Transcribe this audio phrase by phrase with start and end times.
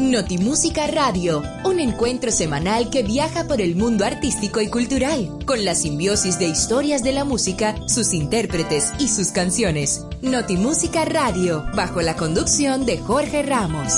[0.00, 5.74] Notimúsica Radio, un encuentro semanal que viaja por el mundo artístico y cultural, con la
[5.74, 10.06] simbiosis de historias de la música, sus intérpretes y sus canciones.
[10.22, 13.92] Notimúsica Radio, bajo la conducción de Jorge Ramos.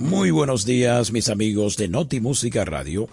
[0.00, 3.08] Muy buenos días, mis amigos de Notimúsica Radio.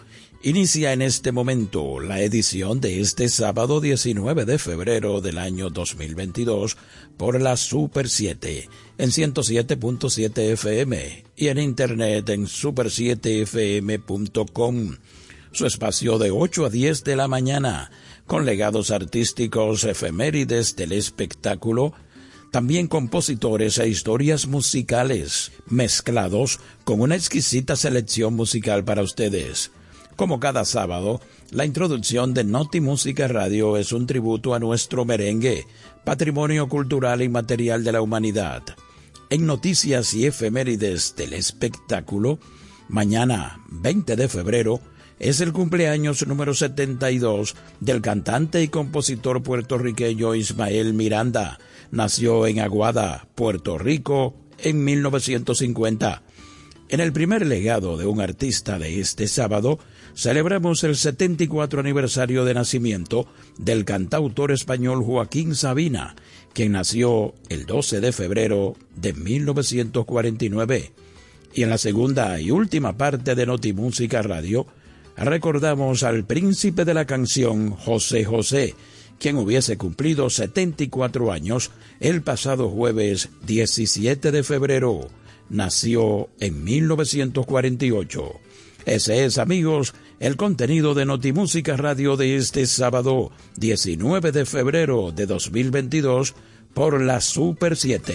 [0.45, 6.75] Inicia en este momento la edición de este sábado 19 de febrero del año 2022
[7.15, 14.97] por la Super 7 en 107.7 FM y en internet en super7fm.com.
[15.53, 17.89] Su espacio de 8 a 10 de la mañana
[18.27, 21.93] con legados artísticos efemérides del espectáculo,
[22.51, 29.71] también compositores e historias musicales mezclados con una exquisita selección musical para ustedes.
[30.15, 35.65] Como cada sábado, la introducción de Noti Música Radio es un tributo a nuestro merengue,
[36.03, 38.63] patrimonio cultural y material de la humanidad.
[39.31, 42.37] En noticias y efemérides del espectáculo,
[42.89, 44.79] mañana 20 de febrero
[45.19, 51.57] es el cumpleaños número 72 del cantante y compositor puertorriqueño Ismael Miranda.
[51.89, 56.21] Nació en Aguada, Puerto Rico, en 1950.
[56.89, 59.79] En el primer legado de un artista de este sábado,
[60.15, 66.15] celebramos el 74 aniversario de nacimiento del cantautor español Joaquín Sabina,
[66.53, 70.91] quien nació el 12 de febrero de 1949.
[71.53, 74.65] Y en la segunda y última parte de Notimúsica Radio,
[75.15, 78.75] recordamos al príncipe de la canción José José,
[79.19, 85.07] quien hubiese cumplido 74 años el pasado jueves 17 de febrero.
[85.49, 88.39] Nació en 1948.
[88.85, 95.25] Ese es, amigos, el contenido de Notimúsica Radio de este sábado 19 de febrero de
[95.25, 96.35] 2022
[96.73, 98.13] por la Super 7.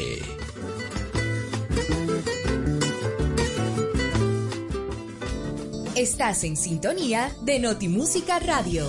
[5.97, 8.87] Estás en sintonía de Notimúsica Radio.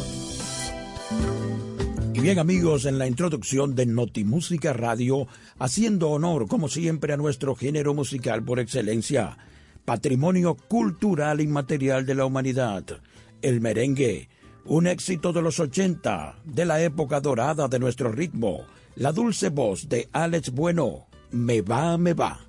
[2.13, 5.27] Y bien amigos, en la introducción de Notimúsica Radio,
[5.57, 9.37] haciendo honor como siempre a nuestro género musical por excelencia,
[9.89, 12.83] patrimonio cultural inmaterial de la humanidad,
[13.41, 14.29] el merengue,
[14.65, 19.89] un éxito de los 80, de la época dorada de nuestro ritmo, la dulce voz
[19.89, 22.48] de Alex Bueno, me va, me va.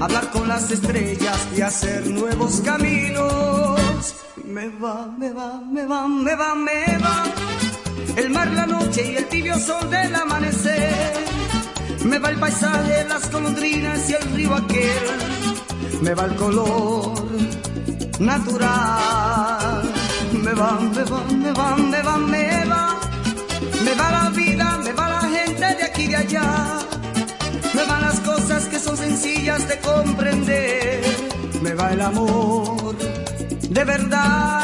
[0.00, 4.14] hablar con las estrellas y hacer nuevos caminos.
[4.44, 7.24] Me va, me va, me va, me va, me va.
[8.16, 11.14] El mar, la noche y el tibio sol del amanecer.
[12.04, 16.02] Me va el paisaje, las colondrinas y el río aquel.
[16.02, 17.26] Me va el color
[18.18, 19.82] natural
[20.46, 22.94] me va, me va, me va, me va, me va.
[23.84, 26.95] Me va la vida, me va la gente de aquí y de allá.
[27.74, 31.02] Me van las cosas que son sencillas de comprender.
[31.62, 32.96] me va el amor
[33.76, 34.62] de verdad.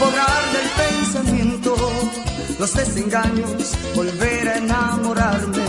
[0.00, 1.76] Borrar del pensamiento
[2.58, 5.64] los desengaños, volver a enamorarme,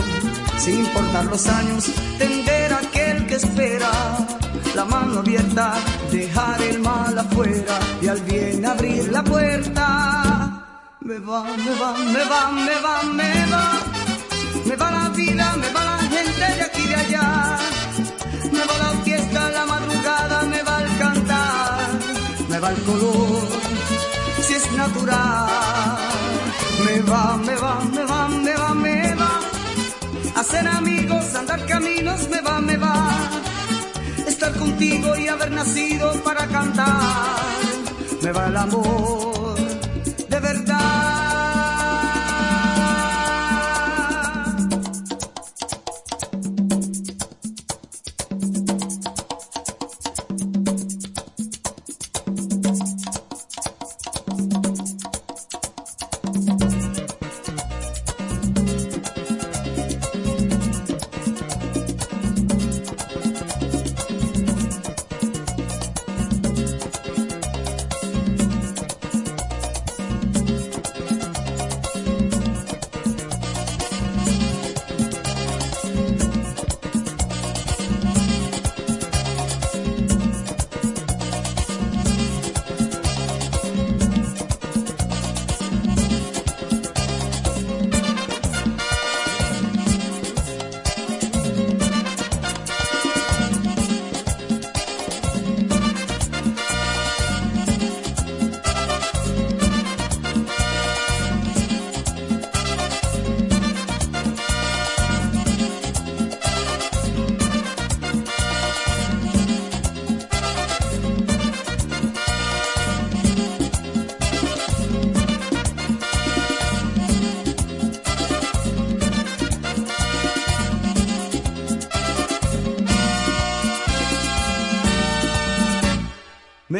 [0.58, 3.90] sin importar los años, tender a aquel que espera
[4.74, 5.74] la mano abierta,
[6.10, 9.83] dejar el mal afuera y al bien abrir la puerta.
[11.04, 13.64] Me va, me va, me va, me va, me va.
[14.64, 17.58] Me va la vida, me va la gente de aquí y de allá.
[18.50, 21.88] Me va la fiesta, la madrugada, me va el cantar.
[22.48, 23.48] Me va el color,
[24.46, 25.98] si es natural.
[26.86, 29.40] Me va, me va, me va, me va, me va.
[30.36, 33.10] Hacer amigos, andar caminos, me va, me va.
[34.26, 37.44] Estar contigo y haber nacido para cantar.
[38.22, 39.33] Me va el amor,
[40.44, 41.13] verdad.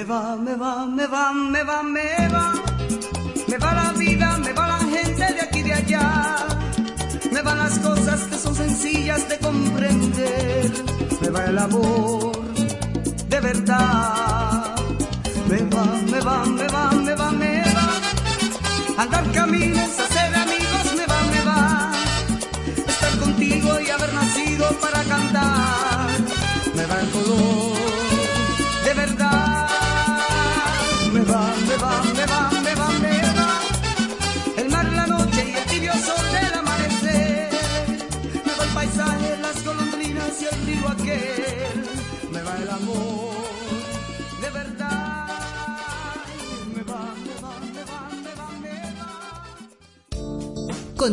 [0.05, 0.84] Va, me va,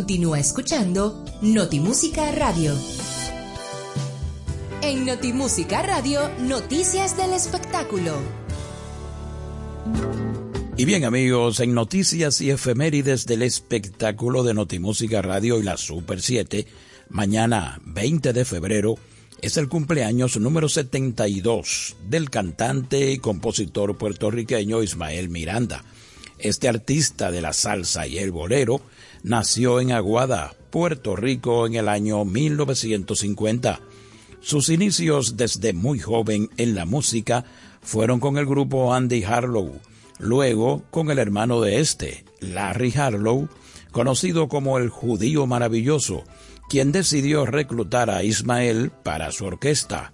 [0.01, 2.75] Continúa escuchando Notimúsica Radio.
[4.81, 8.17] En Notimúsica Radio, noticias del espectáculo.
[10.75, 16.19] Y bien amigos, en noticias y efemérides del espectáculo de Notimúsica Radio y la Super
[16.19, 16.65] 7,
[17.09, 18.95] mañana 20 de febrero
[19.39, 25.85] es el cumpleaños número 72 del cantante y compositor puertorriqueño Ismael Miranda.
[26.39, 28.81] Este artista de la salsa y el bolero
[29.23, 33.79] nació en Aguada, Puerto Rico en el año 1950.
[34.39, 37.45] Sus inicios desde muy joven en la música
[37.81, 39.79] fueron con el grupo Andy Harlow,
[40.19, 43.49] luego con el hermano de este, Larry Harlow,
[43.91, 46.23] conocido como el judío maravilloso,
[46.69, 50.13] quien decidió reclutar a Ismael para su orquesta.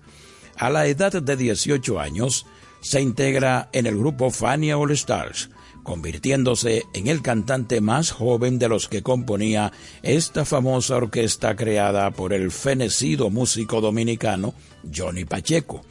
[0.57, 2.45] A la edad de 18 años,
[2.81, 5.49] se integra en el grupo Fania All Stars,
[5.87, 9.71] convirtiéndose en el cantante más joven de los que componía
[10.03, 14.53] esta famosa orquesta creada por el fenecido músico dominicano
[14.93, 15.83] Johnny Pacheco.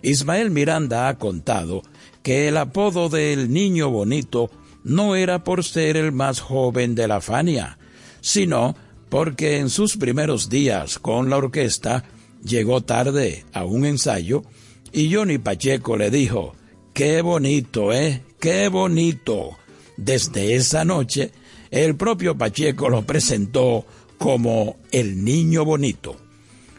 [0.00, 1.82] Ismael Miranda ha contado
[2.22, 4.50] que el apodo del niño bonito
[4.82, 7.76] no era por ser el más joven de la Fania,
[8.22, 8.74] sino
[9.10, 12.04] porque en sus primeros días con la orquesta
[12.42, 14.42] llegó tarde a un ensayo
[14.90, 16.54] y Johnny Pacheco le dijo,
[16.94, 18.22] qué bonito, ¿eh?
[18.40, 19.58] Qué bonito.
[19.96, 21.32] Desde esa noche,
[21.70, 23.84] el propio Pacheco lo presentó
[24.16, 26.16] como el niño bonito.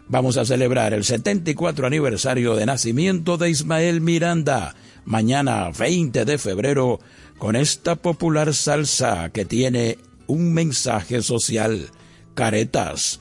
[0.07, 6.99] Vamos a celebrar el 74 aniversario de nacimiento de Ismael Miranda, mañana 20 de febrero,
[7.37, 11.89] con esta popular salsa que tiene un mensaje social.
[12.35, 13.19] Caretas.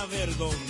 [0.00, 0.69] Saber dónde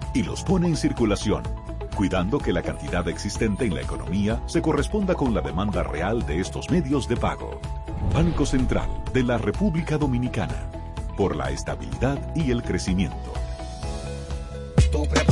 [0.13, 1.43] y los pone en circulación,
[1.95, 6.39] cuidando que la cantidad existente en la economía se corresponda con la demanda real de
[6.39, 7.59] estos medios de pago.
[8.13, 10.69] Banco Central de la República Dominicana,
[11.17, 13.33] por la estabilidad y el crecimiento.
[14.91, 15.31] Tu prepago.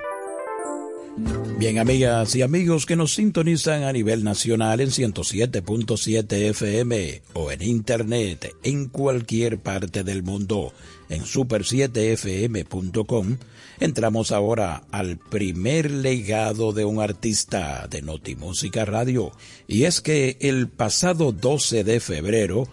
[1.59, 7.62] Bien, amigas y amigos que nos sintonizan a nivel nacional en 107.7 FM o en
[7.62, 10.73] internet en cualquier parte del mundo
[11.11, 13.37] en super7fm.com,
[13.81, 19.33] entramos ahora al primer legado de un artista de Notimúsica Radio.
[19.66, 22.66] Y es que el pasado 12 de febrero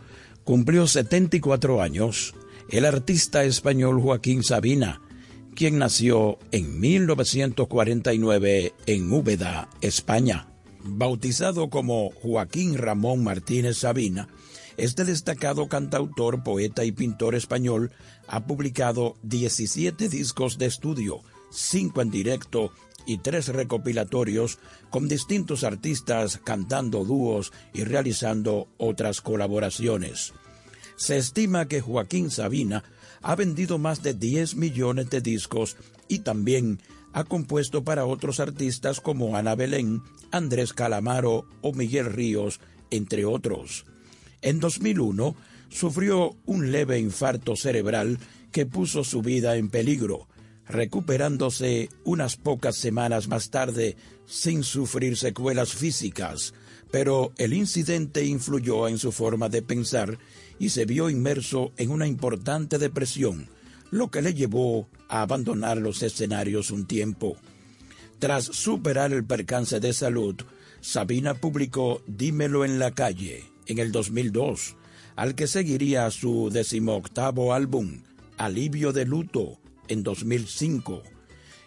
[0.46, 2.34] cumplió 74 años
[2.70, 5.02] el artista español Joaquín Sabina,
[5.58, 10.50] quien nació en 1949 en Úbeda, España.
[10.84, 14.28] Bautizado como Joaquín Ramón Martínez Sabina,
[14.78, 17.92] este destacado cantautor, poeta y pintor español
[18.28, 22.72] ha publicado 17 discos de estudio, 5 en directo
[23.08, 24.60] y 3 recopilatorios
[24.92, 30.34] con distintos artistas cantando dúos y realizando otras colaboraciones.
[30.98, 32.84] Se estima que Joaquín Sabina
[33.28, 35.76] ha vendido más de 10 millones de discos
[36.08, 36.80] y también
[37.12, 43.86] ha compuesto para otros artistas como Ana Belén, Andrés Calamaro o Miguel Ríos, entre otros.
[44.42, 45.36] En 2001
[45.68, 48.18] sufrió un leve infarto cerebral
[48.54, 50.30] que puso su vida en peligro,
[50.66, 56.54] recuperándose unas pocas semanas más tarde sin sufrir secuelas físicas,
[56.92, 60.18] pero el incidente influyó en su forma de pensar
[60.60, 63.48] y se vio inmerso en una importante depresión,
[63.92, 67.38] lo que le llevó a abandonar los escenarios un tiempo.
[68.20, 70.36] Tras superar el percance de salud,
[70.82, 74.76] Sabina publicó Dímelo en la calle en el 2002,
[75.16, 78.02] al que seguiría su decimoctavo álbum,
[78.38, 81.04] Alivio de Luto, en 2005.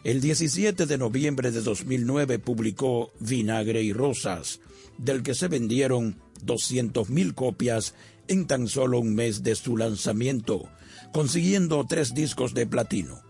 [0.03, 4.61] El 17 de noviembre de 2009 publicó Vinagre y Rosas,
[4.98, 7.94] del que se vendieron 200.000 copias
[8.31, 10.69] en tan solo un mes de su lanzamiento,
[11.12, 13.21] consiguiendo tres discos de platino.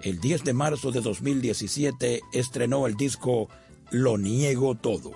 [0.00, 3.48] El 10 de marzo de 2017 estrenó el disco
[3.90, 5.12] Lo Niego Todo.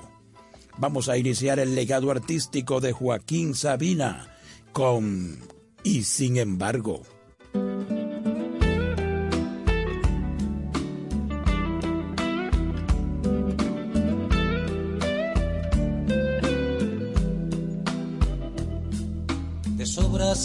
[0.77, 4.37] Vamos a iniciar el legado artístico de Joaquín Sabina
[4.73, 5.39] con
[5.85, 7.03] Y sin embargo.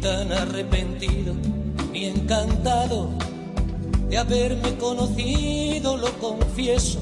[0.00, 1.34] Tan arrepentido
[1.92, 3.10] ni encantado
[4.08, 7.00] de haberme conocido, lo confieso.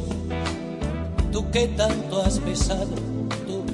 [1.30, 2.94] Tú que tanto has besado,
[3.46, 3.64] tú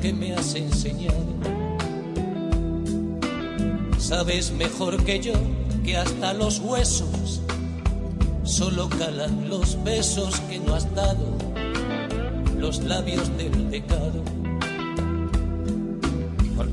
[0.00, 1.30] que me has enseñado.
[3.98, 5.32] Sabes mejor que yo
[5.84, 7.40] que hasta los huesos
[8.44, 11.26] solo calan los besos que no has dado,
[12.58, 14.22] los labios del pecado.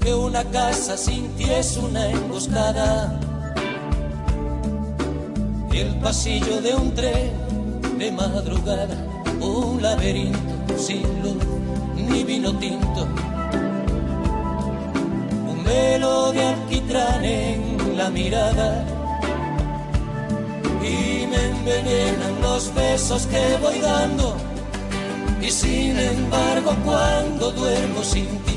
[0.07, 3.19] Porque una casa sin ti es una emboscada,
[5.73, 7.33] el pasillo de un tren
[7.99, 8.95] de madrugada,
[9.41, 11.43] un laberinto sin luz
[11.97, 13.05] ni vino tinto,
[15.51, 18.85] un velo de alquitrán en la mirada.
[20.83, 24.37] Y me envenenan los besos que voy dando.
[25.41, 28.56] Y sin embargo, cuando duermo sin ti,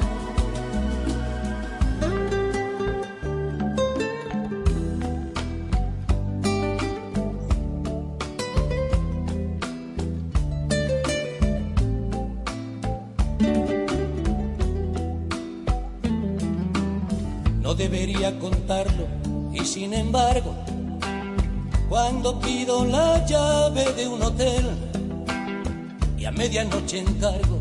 [27.01, 27.59] Encargo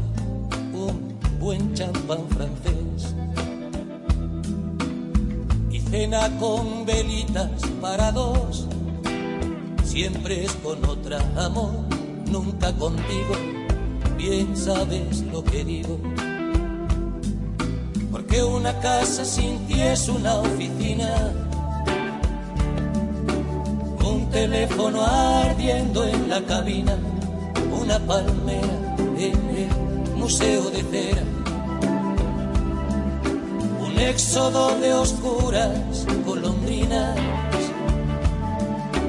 [0.73, 3.15] un buen champán francés.
[5.71, 7.51] Y cena con velitas
[7.81, 8.67] para dos,
[9.85, 11.73] siempre es con otra amor,
[12.31, 13.35] nunca contigo,
[14.17, 15.99] bien sabes lo que digo.
[18.11, 21.33] Porque una casa sin ti es una oficina.
[24.31, 26.97] Teléfono ardiendo en la cabina,
[27.73, 28.90] una palmera
[29.21, 31.23] en el museo de cera,
[33.81, 37.17] un éxodo de oscuras golondrinas.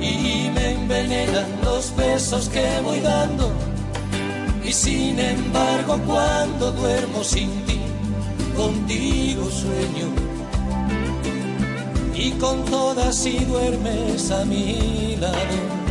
[0.01, 3.51] Y me envenenan los besos que voy dando.
[4.63, 7.79] Y sin embargo cuando duermo sin ti,
[8.55, 10.07] contigo sueño.
[12.13, 15.81] Y con todas si duermes a mi lado.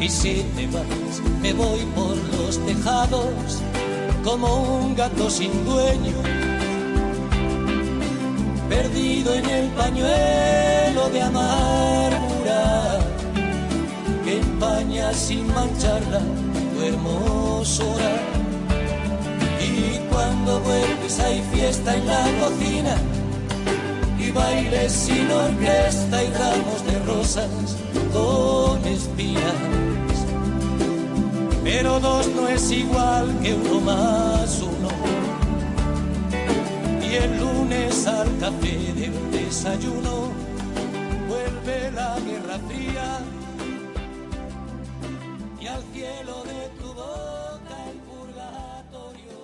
[0.00, 3.62] Y si te vas, me voy por los tejados
[4.24, 6.16] como un gato sin dueño,
[8.68, 12.98] perdido en el pañuelo de amargura
[14.24, 16.20] que empaña sin mancharla
[16.74, 18.12] tu hermosura.
[19.60, 22.96] Y cuando vuelves hay fiesta en la cocina
[24.18, 27.76] y bailes sin orquesta y ramos de rosas
[28.12, 29.85] con espinas.
[31.78, 34.88] Pero dos no es igual que uno más uno.
[37.06, 40.30] Y el lunes al café del desayuno
[41.28, 43.18] vuelve la guerra fría
[45.60, 49.38] y al cielo de tu boca el purgatorio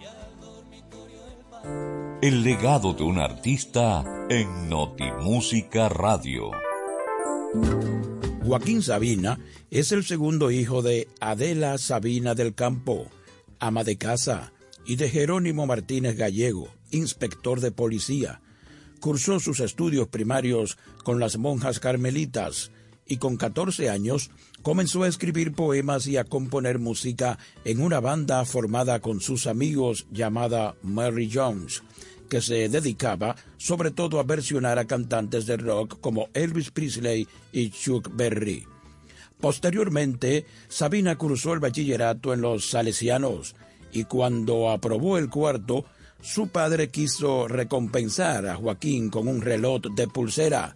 [0.00, 2.18] y al dormitorio el pan.
[2.22, 6.52] El legado de un artista en Notimúsica Radio.
[8.44, 9.38] Joaquín Sabina
[9.70, 13.10] es el segundo hijo de Adela Sabina del Campo,
[13.58, 14.52] ama de casa,
[14.84, 18.42] y de Jerónimo Martínez Gallego, inspector de policía.
[19.00, 22.70] Cursó sus estudios primarios con las monjas carmelitas
[23.06, 24.30] y con 14 años
[24.62, 30.06] comenzó a escribir poemas y a componer música en una banda formada con sus amigos
[30.10, 31.82] llamada Mary Jones
[32.28, 37.70] que se dedicaba sobre todo a versionar a cantantes de rock como Elvis Presley y
[37.70, 38.66] Chuck Berry.
[39.40, 43.54] Posteriormente, Sabina cursó el bachillerato en los Salesianos
[43.92, 45.84] y cuando aprobó el cuarto,
[46.22, 50.74] su padre quiso recompensar a Joaquín con un reloj de pulsera,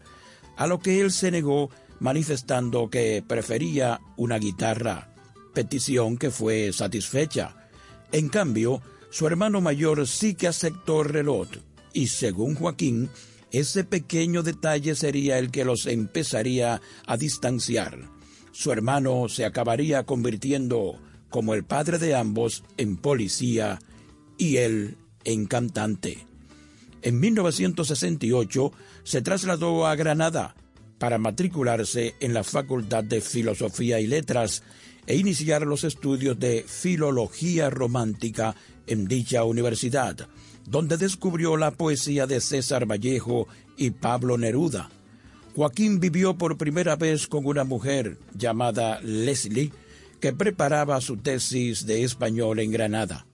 [0.57, 5.15] a lo que él se negó manifestando que prefería una guitarra,
[5.55, 7.57] petición que fue satisfecha.
[8.13, 11.49] En cambio, su hermano mayor sí que aceptó el reloj
[11.93, 13.11] y según Joaquín,
[13.51, 17.99] ese pequeño detalle sería el que los empezaría a distanciar.
[18.53, 20.99] Su hermano se acabaría convirtiendo,
[21.31, 23.79] como el padre de ambos, en policía
[24.37, 26.27] y él en cantante.
[27.03, 28.73] En 1968
[29.05, 30.55] se trasladó a Granada
[30.99, 34.63] para matricularse en la Facultad de Filosofía y Letras
[35.07, 38.55] e iniciar los estudios de Filología Romántica
[38.89, 40.29] en dicha universidad,
[40.67, 43.47] donde descubrió la poesía de César Vallejo
[43.77, 44.91] y Pablo Neruda.
[45.55, 49.73] Joaquín vivió por primera vez con una mujer llamada Leslie,
[50.21, 53.27] que preparaba su tesis de español en Granada.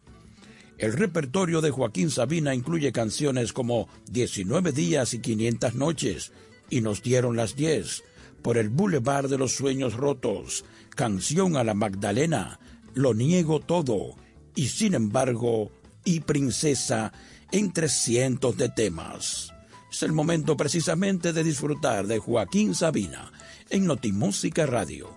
[0.76, 6.32] El repertorio de Joaquín Sabina incluye canciones como 19 días y 500 noches,
[6.68, 8.02] y nos dieron las 10,
[8.42, 10.64] por el Boulevard de los Sueños Rotos,
[10.94, 12.58] Canción a la Magdalena,
[12.94, 14.16] Lo Niego Todo,
[14.54, 15.70] y sin embargo,
[16.04, 17.12] y Princesa,
[17.50, 19.52] entre cientos de temas.
[19.90, 23.32] Es el momento precisamente de disfrutar de Joaquín Sabina
[23.70, 25.16] en Notimúsica Radio.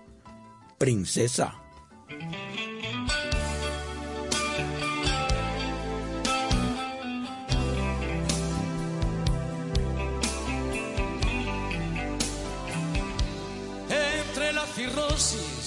[0.78, 1.60] Princesa.
[13.90, 15.57] Entre la cirrosis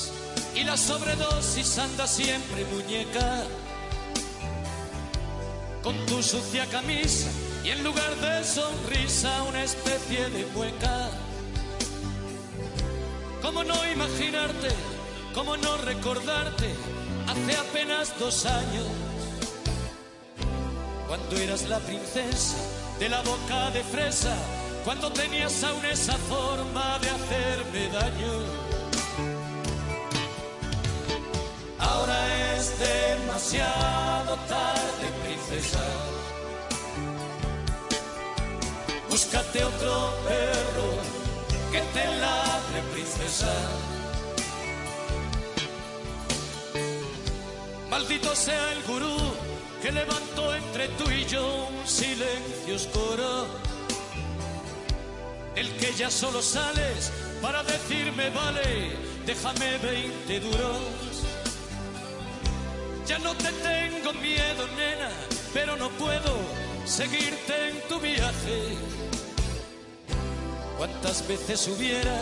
[0.62, 3.44] y la sobredosis anda siempre muñeca.
[5.82, 7.30] Con tu sucia camisa
[7.64, 11.10] y en lugar de sonrisa una especie de mueca.
[13.42, 14.70] ¿Cómo no imaginarte?
[15.34, 16.70] ¿Cómo no recordarte?
[17.28, 18.86] Hace apenas dos años,
[21.08, 22.58] cuando eras la princesa
[23.00, 24.36] de la boca de fresa,
[24.86, 28.71] cuando tenías aún esa forma de hacerme daño.
[31.82, 35.84] Ahora es demasiado tarde, princesa.
[39.10, 40.90] Búscate otro perro
[41.72, 43.54] que te ladre, princesa.
[47.90, 49.18] Maldito sea el gurú
[49.82, 53.48] que levantó entre tú y yo un silencio oscuro.
[55.56, 61.31] El que ya solo sales para decirme vale, déjame 20 duros.
[63.08, 65.10] Ya no te tengo miedo, nena,
[65.54, 66.38] pero no puedo
[66.86, 68.78] seguirte en tu viaje.
[70.78, 72.18] ¿Cuántas veces hubiera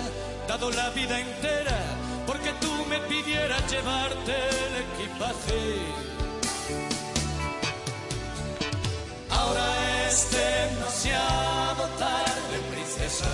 [0.47, 1.77] dado la vida entera
[2.25, 6.09] porque tú me pidieras llevarte el equipaje?
[9.29, 13.31] Ahora es demasiado tarde, princesa.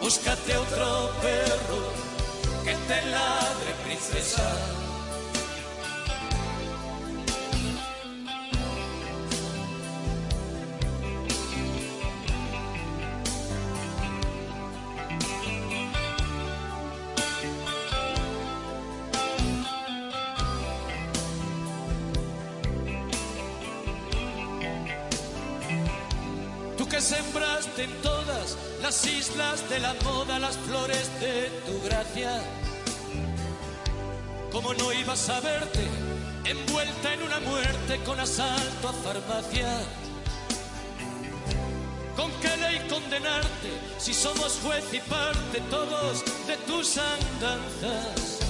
[0.00, 2.10] Búscate otro perro
[2.64, 3.70] que te ladre,
[26.76, 32.42] Tú que sembraste en todas las islas de la moda las flores de tu gracia.
[34.62, 35.88] ¿Cómo no ibas a verte
[36.44, 39.68] envuelta en una muerte con asalto a farmacia?
[42.14, 48.40] ¿Con qué ley condenarte si somos juez y parte todos de tus andanzas?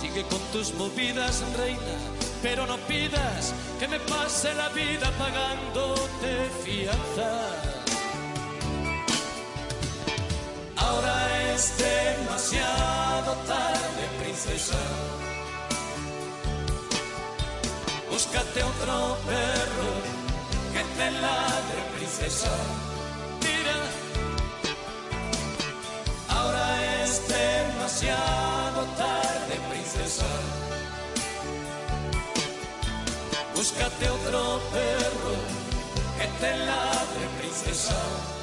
[0.00, 1.98] Sigue con tus movidas, reina,
[2.40, 7.79] pero no pidas que me pase la vida pagándote fianza.
[11.60, 14.80] Es demasiado tarde, princesa.
[18.10, 19.92] Búscate otro perro
[20.72, 22.54] que te ladre, princesa.
[23.44, 23.76] Mira,
[26.28, 26.66] ahora
[27.02, 30.30] es demasiado tarde, princesa.
[33.54, 35.34] Búscate otro perro
[36.18, 38.39] que te ladre, princesa.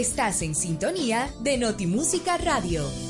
[0.00, 3.09] Estás en sintonía de Notimúsica Radio.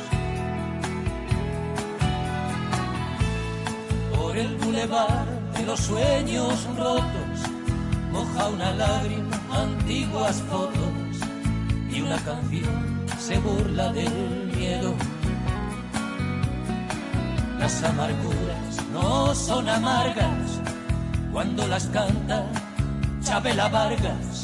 [4.71, 7.49] De los sueños rotos,
[8.09, 11.27] moja una lágrima antiguas fotos
[11.91, 14.93] y una canción se burla del miedo.
[17.59, 20.61] Las amarguras no son amargas
[21.33, 22.45] cuando las canta
[23.21, 24.43] Chabela Vargas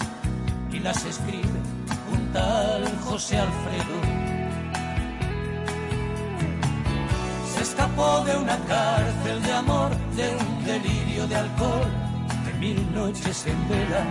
[0.74, 1.62] y las escribe
[2.12, 4.16] un tal José Alfredo.
[7.78, 11.92] Escapó de una cárcel de amor, de un delirio de alcohol,
[12.46, 14.04] de mil noches en vela.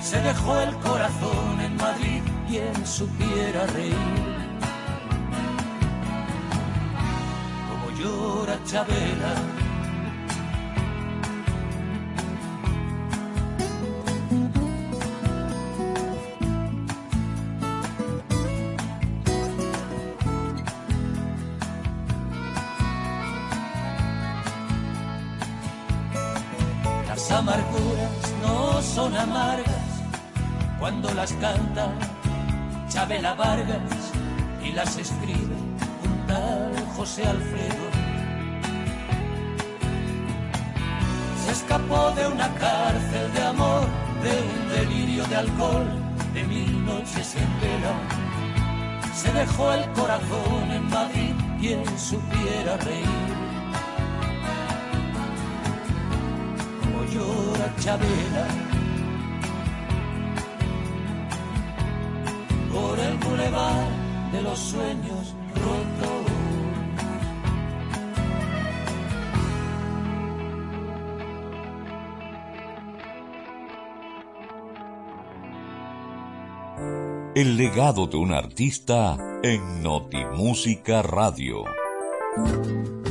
[0.00, 3.96] Se dejó el corazón en Madrid, quien supiera reír.
[7.68, 9.63] Como llora Chabela.
[33.14, 34.12] Chabela Vargas
[34.60, 35.54] y las escribe
[36.04, 37.84] un tal José Alfredo.
[41.44, 43.86] Se escapó de una cárcel de amor,
[44.20, 45.86] de un delirio de alcohol,
[46.32, 47.94] de mil noches en vela.
[49.14, 53.06] Se dejó el corazón en Madrid, quien supiera reír.
[56.82, 58.73] Como llora Chabela
[64.54, 66.24] los sueños rotos.
[77.34, 81.64] El legado de un artista en Notimúsica Radio.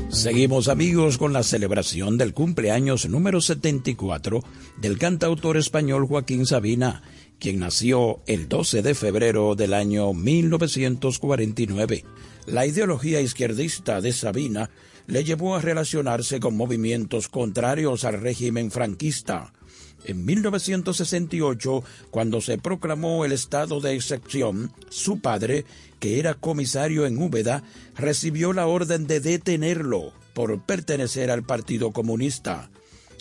[0.10, 4.40] Seguimos amigos con la celebración del cumpleaños número 74
[4.78, 7.02] del cantautor español Joaquín Sabina,
[7.44, 12.06] quien nació el 12 de febrero del año 1949.
[12.46, 14.70] La ideología izquierdista de Sabina
[15.08, 19.52] le llevó a relacionarse con movimientos contrarios al régimen franquista.
[20.06, 25.66] En 1968, cuando se proclamó el estado de excepción, su padre,
[26.00, 27.62] que era comisario en Úbeda,
[27.98, 32.70] recibió la orden de detenerlo por pertenecer al Partido Comunista.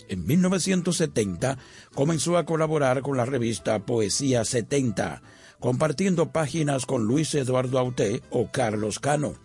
[0.09, 1.57] En 1970
[1.93, 5.21] comenzó a colaborar con la revista Poesía 70,
[5.59, 9.35] compartiendo páginas con Luis Eduardo Auté o Carlos Cano.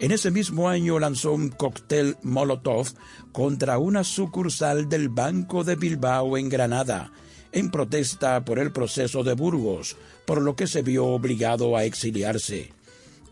[0.00, 2.88] En ese mismo año lanzó un cóctel Molotov
[3.32, 7.12] contra una sucursal del Banco de Bilbao en Granada,
[7.52, 9.96] en protesta por el proceso de Burgos,
[10.26, 12.72] por lo que se vio obligado a exiliarse.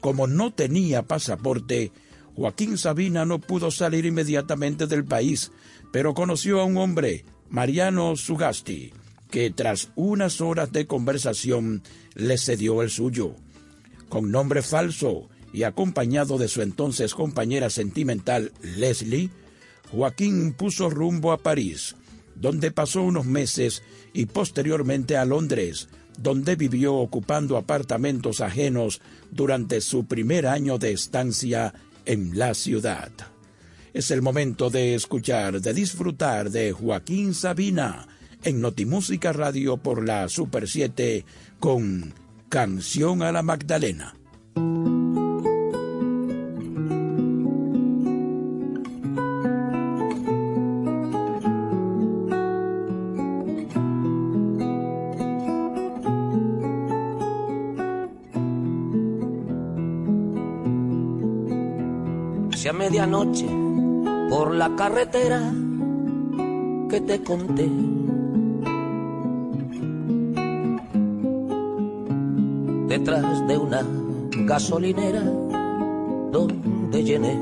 [0.00, 1.92] Como no tenía pasaporte,
[2.34, 5.50] Joaquín Sabina no pudo salir inmediatamente del país,
[5.92, 8.92] pero conoció a un hombre, Mariano Sugasti,
[9.30, 11.82] que tras unas horas de conversación
[12.14, 13.36] le cedió el suyo.
[14.08, 19.30] Con nombre falso y acompañado de su entonces compañera sentimental Leslie,
[19.90, 21.94] Joaquín puso rumbo a París,
[22.34, 23.82] donde pasó unos meses
[24.14, 25.88] y posteriormente a Londres,
[26.18, 31.74] donde vivió ocupando apartamentos ajenos durante su primer año de estancia
[32.06, 33.10] en la ciudad.
[33.94, 38.08] Es el momento de escuchar, de disfrutar de Joaquín Sabina
[38.42, 41.24] en Notimúsica Radio por la Super 7
[41.60, 42.14] con
[42.48, 44.14] Canción a la Magdalena.
[64.52, 65.40] La carretera
[66.90, 67.70] que te conté
[72.88, 73.82] detrás de una
[74.46, 75.22] gasolinera
[76.32, 77.40] donde llené.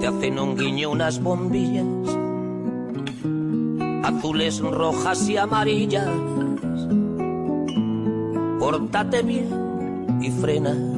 [0.00, 1.86] Te hacen un guiño unas bombillas,
[4.04, 6.08] azules, rojas y amarillas.
[8.58, 10.89] Pórtate bien y frena.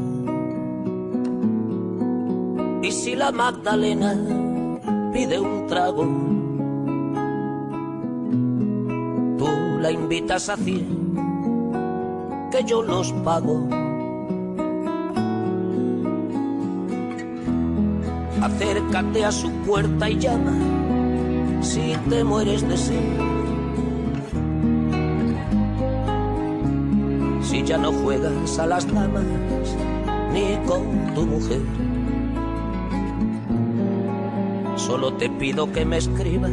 [3.23, 4.17] La Magdalena
[5.13, 6.03] pide un trago,
[9.39, 9.49] tú
[9.81, 10.87] la invitas a cien
[12.51, 13.69] que yo los pago.
[18.43, 20.55] Acércate a su puerta y llama
[21.61, 23.19] si te mueres de sed.
[27.41, 29.25] Si ya no juegas a las damas
[30.33, 31.92] ni con tu mujer.
[34.93, 36.51] Solo te pido que me escribas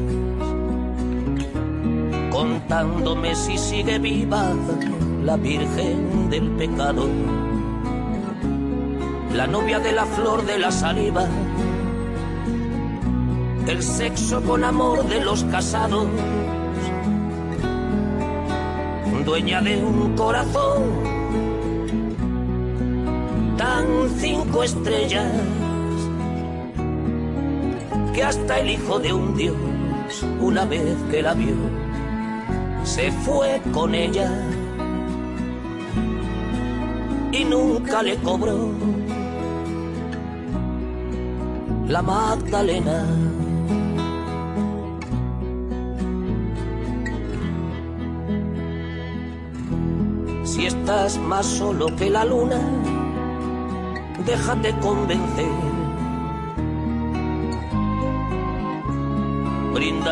[2.31, 4.53] contándome si sigue viva
[5.25, 7.05] la Virgen del Pecado,
[9.33, 11.27] la novia de la flor de la saliva,
[13.67, 16.07] el sexo con amor de los casados,
[19.25, 20.83] dueña de un corazón
[23.57, 23.85] tan
[24.17, 25.29] cinco estrellas
[28.13, 29.55] que hasta el hijo de un dios,
[30.39, 31.55] una vez que la vio,
[32.83, 34.31] se fue con ella
[37.31, 38.71] y nunca le cobró
[41.87, 43.05] la Magdalena.
[50.43, 52.59] Si estás más solo que la luna,
[54.25, 55.68] déjate convencer.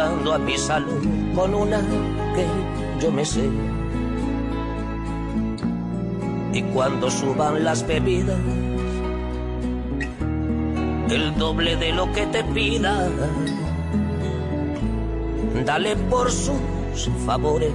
[0.07, 1.03] A mi salud
[1.35, 1.79] con una
[2.35, 2.45] que
[3.01, 3.49] yo me sé
[6.53, 8.39] y cuando suban las bebidas,
[11.09, 13.09] el doble de lo que te pida,
[15.65, 17.73] dale por sus favores.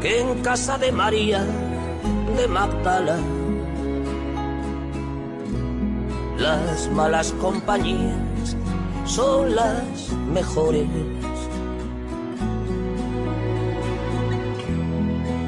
[0.00, 1.44] Que en casa de María
[2.36, 3.16] de Magdala,
[6.36, 8.31] las malas compañías
[9.14, 10.88] son las mejores.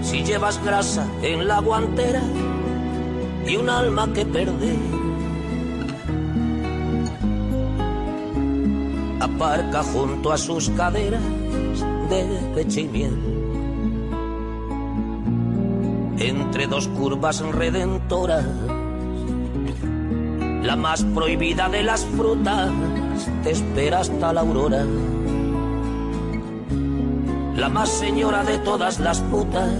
[0.03, 2.23] si llevas grasa en la guantera
[3.49, 4.77] y un alma que perder.
[9.19, 11.23] Aparca junto a sus caderas
[12.11, 12.23] de
[12.55, 13.19] pecho y miel.
[16.19, 18.47] Entre dos curvas redentoras,
[20.63, 22.71] la más prohibida de las frutas
[23.43, 24.85] te espera hasta la aurora.
[27.57, 29.71] La más señora de todas las putas,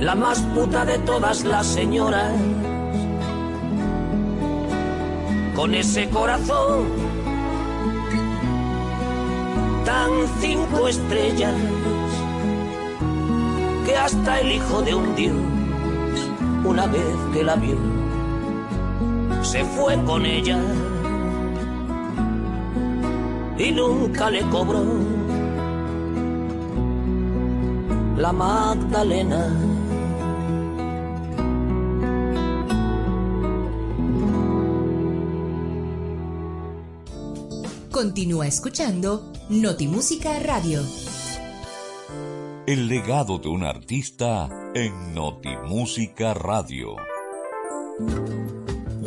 [0.00, 2.32] la más puta de todas las señoras,
[5.56, 6.86] con ese corazón
[9.84, 10.10] tan
[10.40, 11.54] cinco estrellas
[13.86, 15.34] que hasta el hijo de un dios,
[16.64, 17.78] una vez que la vio,
[19.42, 20.60] se fue con ella
[23.58, 24.84] y nunca le cobró
[28.16, 29.78] la Magdalena.
[37.90, 40.82] Continúa escuchando Notimúsica Radio.
[42.66, 46.96] El legado de un artista en Notimúsica Radio.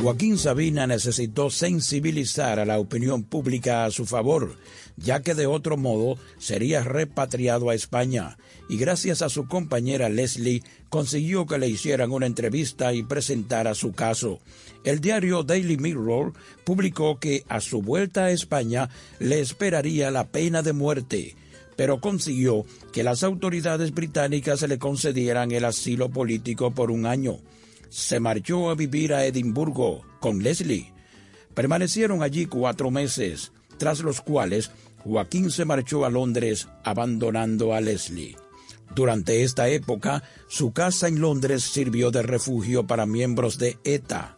[0.01, 4.55] Joaquín Sabina necesitó sensibilizar a la opinión pública a su favor,
[4.97, 10.63] ya que de otro modo sería repatriado a España, y gracias a su compañera Leslie
[10.89, 14.39] consiguió que le hicieran una entrevista y presentara su caso.
[14.83, 16.33] El diario Daily Mirror
[16.63, 18.89] publicó que a su vuelta a España
[19.19, 21.35] le esperaría la pena de muerte,
[21.75, 27.37] pero consiguió que las autoridades británicas le concedieran el asilo político por un año
[27.91, 30.93] se marchó a vivir a Edimburgo con Leslie.
[31.53, 34.71] Permanecieron allí cuatro meses, tras los cuales
[35.03, 38.37] Joaquín se marchó a Londres abandonando a Leslie.
[38.95, 44.37] Durante esta época, su casa en Londres sirvió de refugio para miembros de ETA.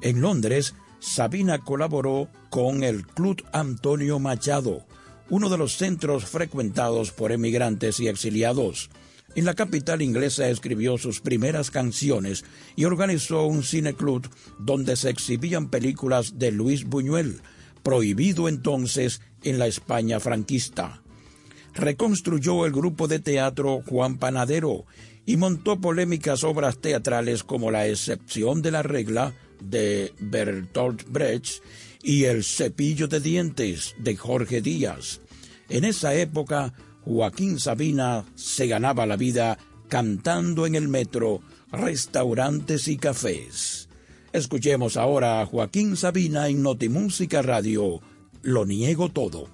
[0.00, 4.86] En Londres, Sabina colaboró con el Club Antonio Machado,
[5.30, 8.88] uno de los centros frecuentados por emigrantes y exiliados.
[9.36, 12.44] En la capital inglesa escribió sus primeras canciones
[12.76, 14.28] y organizó un cineclub
[14.60, 17.40] donde se exhibían películas de Luis Buñuel,
[17.82, 21.02] prohibido entonces en la España franquista.
[21.74, 24.86] Reconstruyó el grupo de teatro Juan Panadero
[25.26, 31.62] y montó polémicas obras teatrales como La excepción de la regla de Bertolt Brecht
[32.02, 35.20] y El cepillo de dientes de Jorge Díaz.
[35.68, 36.74] En esa época
[37.04, 41.40] Joaquín Sabina se ganaba la vida cantando en el metro,
[41.70, 43.88] restaurantes y cafés.
[44.32, 48.00] Escuchemos ahora a Joaquín Sabina en Notimúsica Radio.
[48.42, 49.53] Lo niego todo.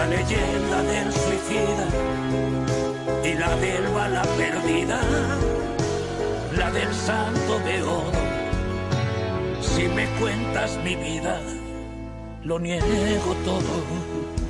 [0.00, 1.86] la leyenda del suicida
[3.22, 4.98] y la del bala perdida,
[6.56, 8.10] la del santo beodo.
[9.60, 11.38] Si me cuentas mi vida,
[12.44, 14.49] lo niego todo.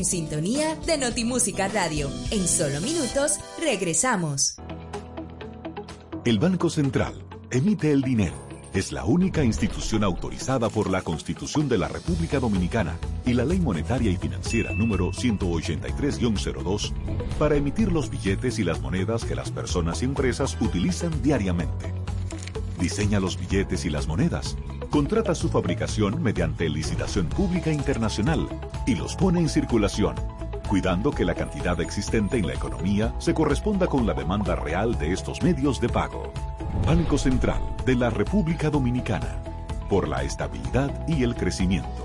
[0.00, 2.10] En sintonía de Notimúsica Radio.
[2.30, 4.54] En solo minutos regresamos.
[6.24, 8.48] El Banco Central emite el dinero.
[8.72, 12.96] Es la única institución autorizada por la Constitución de la República Dominicana
[13.26, 16.92] y la Ley Monetaria y Financiera número 183-02
[17.38, 21.92] para emitir los billetes y las monedas que las personas y empresas utilizan diariamente.
[22.78, 24.56] Diseña los billetes y las monedas,
[24.90, 28.48] contrata su fabricación mediante licitación pública internacional
[28.86, 30.16] y los pone en circulación,
[30.68, 35.12] cuidando que la cantidad existente en la economía se corresponda con la demanda real de
[35.12, 36.32] estos medios de pago.
[36.86, 39.40] Banco Central de la República Dominicana,
[39.88, 42.04] por la estabilidad y el crecimiento.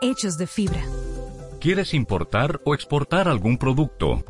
[0.00, 0.82] hechos de fibra.
[1.60, 4.24] ¿Quieres importar o exportar algún producto?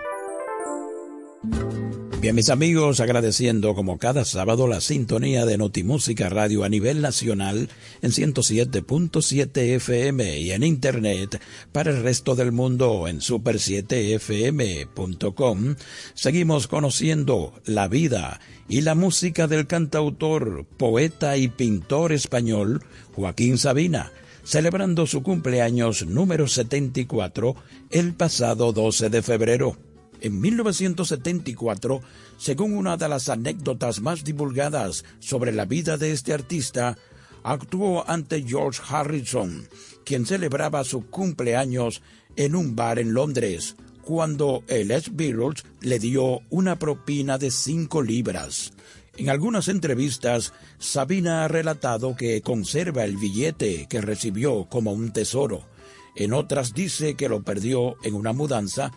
[2.23, 7.67] Bien, mis amigos, agradeciendo como cada sábado la sintonía de Notimúsica Radio a nivel nacional
[8.01, 11.41] en 107.7 FM y en Internet
[11.73, 15.75] para el resto del mundo en super7fm.com,
[16.13, 18.39] seguimos conociendo la vida
[18.69, 22.85] y la música del cantautor, poeta y pintor español
[23.15, 24.13] Joaquín Sabina,
[24.45, 27.57] celebrando su cumpleaños número 74
[27.91, 29.77] el pasado 12 de febrero.
[30.24, 32.01] En 1974,
[32.38, 36.97] según una de las anécdotas más divulgadas sobre la vida de este artista,
[37.43, 39.67] actuó ante George Harrison,
[40.05, 42.01] quien celebraba su cumpleaños
[42.38, 48.01] en un bar en Londres, cuando el ex Beatles le dio una propina de cinco
[48.01, 48.71] libras.
[49.17, 55.67] En algunas entrevistas, Sabina ha relatado que conserva el billete que recibió como un tesoro.
[56.15, 58.93] En otras dice que lo perdió en una mudanza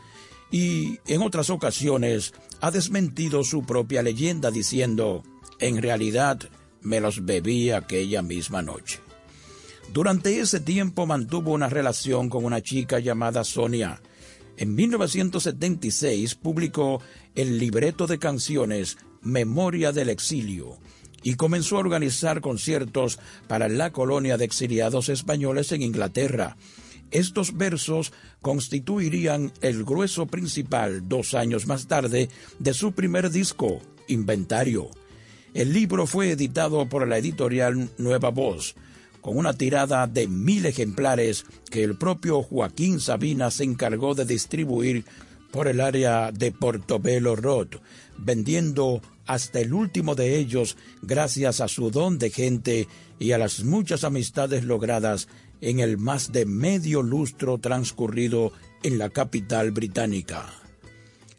[0.50, 5.22] y en otras ocasiones ha desmentido su propia leyenda diciendo,
[5.58, 6.38] en realidad
[6.82, 9.00] me los bebí aquella misma noche.
[9.92, 14.00] Durante ese tiempo mantuvo una relación con una chica llamada Sonia.
[14.56, 17.00] En 1976 publicó
[17.34, 20.78] el libreto de canciones Memoria del Exilio
[21.22, 23.18] y comenzó a organizar conciertos
[23.48, 26.56] para la colonia de exiliados españoles en Inglaterra.
[27.10, 32.28] Estos versos constituirían el grueso principal dos años más tarde
[32.58, 34.90] de su primer disco, Inventario.
[35.54, 38.74] El libro fue editado por la editorial Nueva Voz,
[39.20, 45.04] con una tirada de mil ejemplares que el propio Joaquín Sabina se encargó de distribuir
[45.50, 47.68] por el área de Portobelo Road,
[48.18, 52.88] vendiendo hasta el último de ellos gracias a su don de gente
[53.18, 55.28] y a las muchas amistades logradas
[55.60, 58.52] en el más de medio lustro transcurrido
[58.82, 60.46] en la capital británica.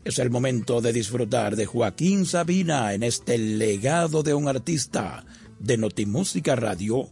[0.03, 5.25] Es el momento de disfrutar de Joaquín Sabina en este legado de un artista
[5.59, 7.09] de Notimúsica Radio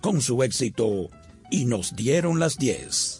[0.00, 1.08] con su éxito
[1.50, 3.19] Y nos dieron las 10.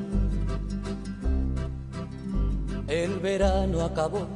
[2.91, 4.27] El verano acabó,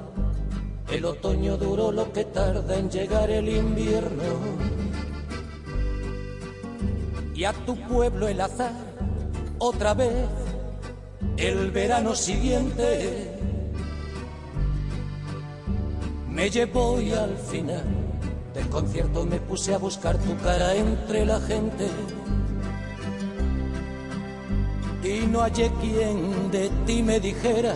[0.89, 4.23] el otoño duró lo que tarda en llegar el invierno.
[7.33, 8.71] Y a tu pueblo el azar,
[9.57, 10.29] otra vez,
[11.35, 13.29] el verano siguiente,
[16.29, 17.83] me llevó y al final
[18.53, 21.89] del concierto me puse a buscar tu cara entre la gente.
[25.03, 27.75] Y no hallé quien de ti me dijera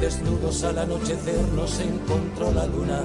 [0.00, 3.02] desnudos al anochecer nos encontró la luna.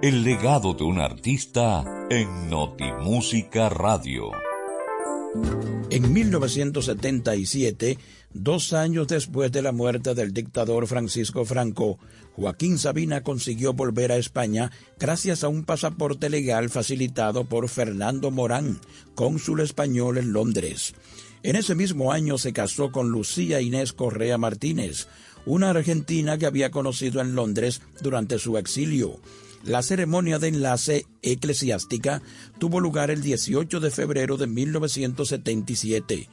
[0.00, 4.47] El legado de un artista en Notimúsica Radio.
[5.90, 7.98] En 1977,
[8.32, 11.98] dos años después de la muerte del dictador Francisco Franco,
[12.36, 18.80] Joaquín Sabina consiguió volver a España gracias a un pasaporte legal facilitado por Fernando Morán,
[19.14, 20.94] cónsul español en Londres.
[21.42, 25.08] En ese mismo año se casó con Lucía Inés Correa Martínez,
[25.46, 29.20] una argentina que había conocido en Londres durante su exilio.
[29.68, 32.22] La ceremonia de enlace eclesiástica
[32.58, 36.26] tuvo lugar el 18 de febrero de 1977.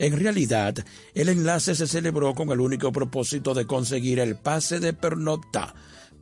[0.00, 0.74] En realidad,
[1.14, 5.72] el enlace se celebró con el único propósito de conseguir el pase de pernocta,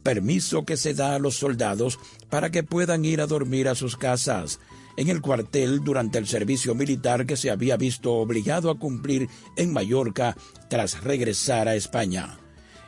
[0.02, 1.98] permiso que se da a los soldados
[2.28, 4.60] para que puedan ir a dormir a sus casas,
[4.98, 9.72] en el cuartel durante el servicio militar que se había visto obligado a cumplir en
[9.72, 10.36] Mallorca
[10.68, 12.38] tras regresar a España.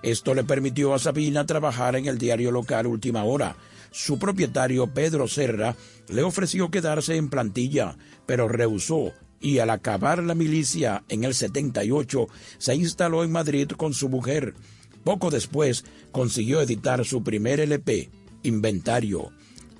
[0.02, 3.56] Esto le permitió a Sabina trabajar en el diario local Última Hora.
[3.90, 5.76] Su propietario Pedro Serra
[6.08, 12.28] le ofreció quedarse en plantilla, pero rehusó y al acabar la milicia en el 78
[12.58, 14.54] se instaló en Madrid con su mujer.
[15.02, 18.10] Poco después consiguió editar su primer LP,
[18.42, 19.30] Inventario.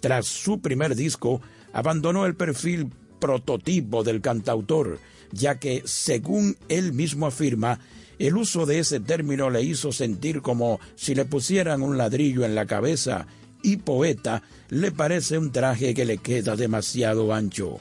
[0.00, 1.42] Tras su primer disco,
[1.72, 2.90] abandonó el perfil
[3.20, 4.98] prototipo del cantautor,
[5.30, 7.80] ya que, según él mismo afirma,
[8.18, 12.54] el uso de ese término le hizo sentir como si le pusieran un ladrillo en
[12.54, 13.26] la cabeza
[13.62, 17.80] y poeta le parece un traje que le queda demasiado ancho.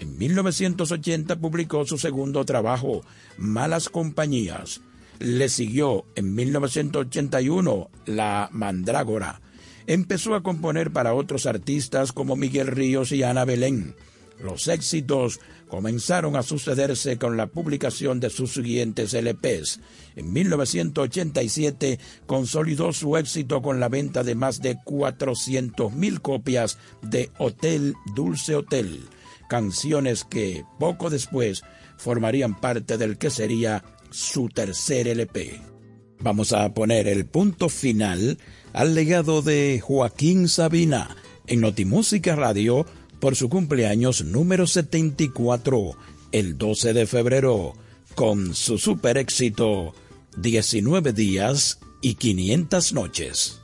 [0.00, 3.02] En 1980 publicó su segundo trabajo,
[3.38, 4.80] Malas Compañías.
[5.20, 9.40] Le siguió en 1981 La Mandrágora.
[9.86, 13.94] Empezó a componer para otros artistas como Miguel Ríos y Ana Belén.
[14.42, 19.80] Los éxitos comenzaron a sucederse con la publicación de sus siguientes LPs.
[20.16, 27.94] En 1987 consolidó su éxito con la venta de más de 400.000 copias de Hotel
[28.14, 29.00] Dulce Hotel,
[29.48, 31.62] canciones que poco después
[31.96, 35.60] formarían parte del que sería su tercer LP.
[36.20, 38.38] Vamos a poner el punto final
[38.72, 42.86] al legado de Joaquín Sabina en Notimúsica Radio
[43.24, 45.96] por su cumpleaños número 74,
[46.30, 47.72] el 12 de febrero,
[48.14, 49.94] con su super éxito
[50.36, 53.63] 19 días y 500 noches.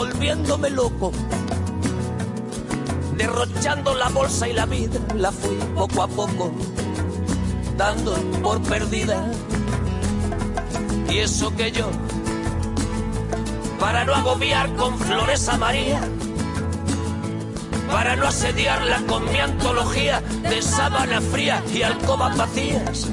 [0.00, 1.12] volviéndome loco.
[3.18, 6.50] Derrochando la bolsa y la vida, la fui poco a poco,
[7.76, 9.30] dando por perdida.
[11.10, 11.90] Y eso que yo,
[13.78, 16.00] para no agobiar con flores a María,
[17.90, 23.06] para no asediarla con mi antología de sábana fría y alcobas vacías,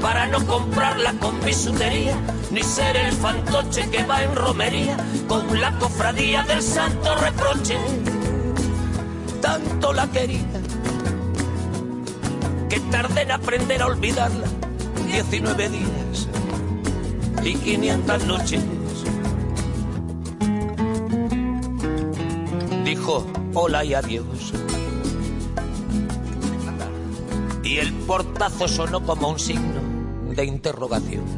[0.00, 2.16] para no comprarla con bisutería
[2.50, 4.96] ni ser el fantoche que va en romería
[5.26, 7.76] con la cofradía del santo reproche.
[9.40, 10.60] Tanto la querida
[12.68, 14.46] que tardé en aprender a olvidarla
[15.06, 16.28] 19 días
[17.44, 18.62] y 500 noches.
[22.84, 24.52] Dijo hola y adiós.
[27.62, 29.80] Y el portazo sonó como un signo
[30.34, 31.37] de interrogación.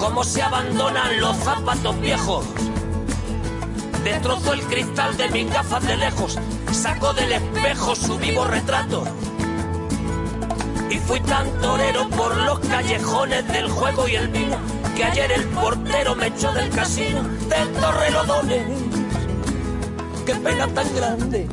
[0.00, 2.46] como se abandonan los zapatos viejos.
[4.02, 6.38] Destrozó el cristal de mis gafas de lejos,
[6.72, 9.04] sacó del espejo su vivo retrato.
[10.88, 14.56] Y fui tan torero por los callejones del juego y el vino,
[14.96, 18.66] que ayer el portero me echó del casino del Torrelodones.
[20.24, 21.46] Qué pena tan grande.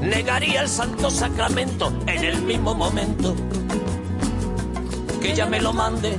[0.00, 3.34] Negaría el santo sacramento en el mismo momento
[5.24, 6.18] que ella me lo mande.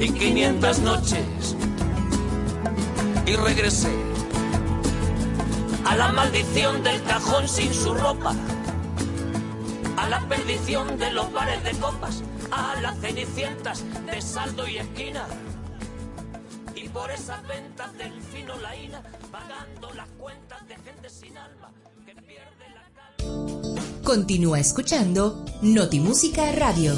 [0.00, 1.56] y 500 noches.
[3.26, 3.92] Y regresé
[5.84, 8.34] a la maldición del cajón sin su ropa,
[9.96, 15.26] a la perdición de los bares de copas, a las cenicientas de saldo y esquina.
[16.74, 21.70] Y por esas ventas del fino laína, pagando las cuentas de gente sin alma
[22.06, 24.02] que pierde la calma.
[24.02, 26.94] Continúa escuchando Notimúsica Radio.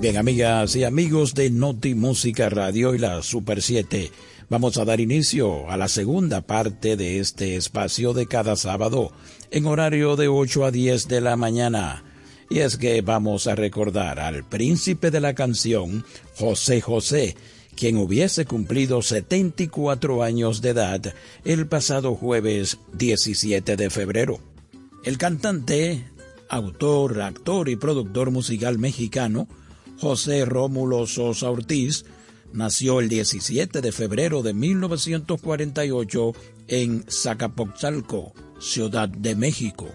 [0.00, 4.12] Bien, amigas y amigos de Noti Música Radio y la Super 7,
[4.48, 9.10] vamos a dar inicio a la segunda parte de este espacio de cada sábado
[9.50, 12.04] en horario de 8 a 10 de la mañana.
[12.48, 16.04] Y es que vamos a recordar al príncipe de la canción,
[16.36, 17.34] José José,
[17.74, 21.12] quien hubiese cumplido 74 años de edad
[21.44, 24.38] el pasado jueves 17 de febrero.
[25.02, 26.04] El cantante,
[26.48, 29.48] autor, actor y productor musical mexicano,
[30.00, 32.04] José Rómulo Sosa Ortiz
[32.52, 36.32] nació el 17 de febrero de 1948
[36.68, 39.88] en Zacapotzalco, Ciudad de México.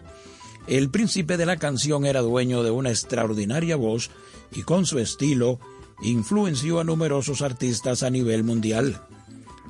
[0.68, 4.12] El príncipe de la canción era dueño de una extraordinaria voz
[4.52, 5.60] y con su estilo
[6.02, 9.02] influenció a numerosos artistas a nivel mundial.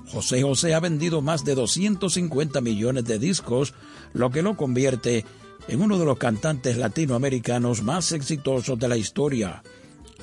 [0.07, 3.73] José José ha vendido más de 250 millones de discos,
[4.13, 5.25] lo que lo convierte
[5.67, 9.63] en uno de los cantantes latinoamericanos más exitosos de la historia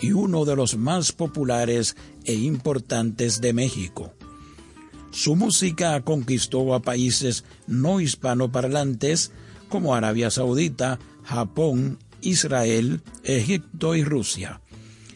[0.01, 4.13] y uno de los más populares e importantes de México.
[5.11, 9.33] Su música conquistó a países no hispanoparlantes
[9.69, 14.61] como Arabia Saudita, Japón, Israel, Egipto y Rusia.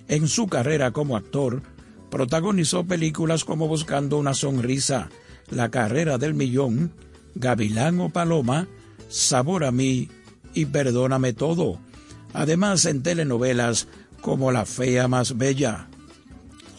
[0.09, 1.62] En su carrera como actor,
[2.11, 5.09] protagonizó películas como Buscando una sonrisa,
[5.51, 6.93] La carrera del millón,
[7.35, 8.68] Gavilán o Paloma,
[9.09, 10.09] Sabor a mí
[10.55, 11.78] y Perdóname todo.
[12.32, 13.87] Además en telenovelas
[14.25, 15.87] como la fea más bella.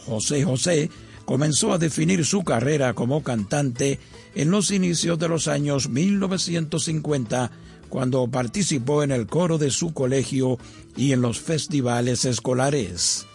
[0.04, 0.90] José José
[1.24, 4.00] comenzó a definir su carrera como cantante
[4.34, 7.52] en los inicios de los años 1950,
[7.88, 10.58] cuando participó en el coro de su colegio
[10.96, 13.26] y en los festivales escolares.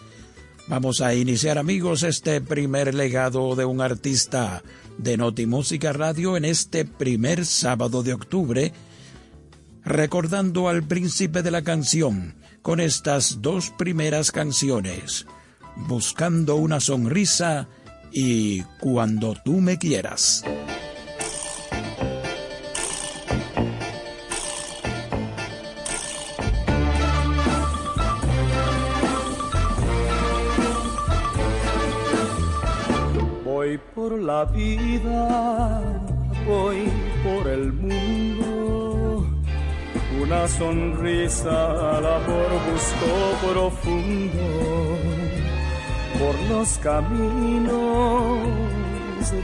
[0.68, 4.62] Vamos a iniciar amigos este primer legado de un artista
[4.98, 8.74] de Notimúsica Radio en este primer sábado de octubre,
[9.86, 15.26] recordando al príncipe de la canción, con estas dos primeras canciones,
[15.74, 17.66] Buscando una sonrisa
[18.12, 20.44] y Cuando tú me quieras.
[33.44, 35.82] Voy por la vida,
[36.46, 36.90] voy
[37.24, 39.01] por el mundo
[40.22, 41.50] una sonrisa
[42.00, 43.16] labor buscó
[43.52, 44.46] profundo
[46.18, 48.38] por los caminos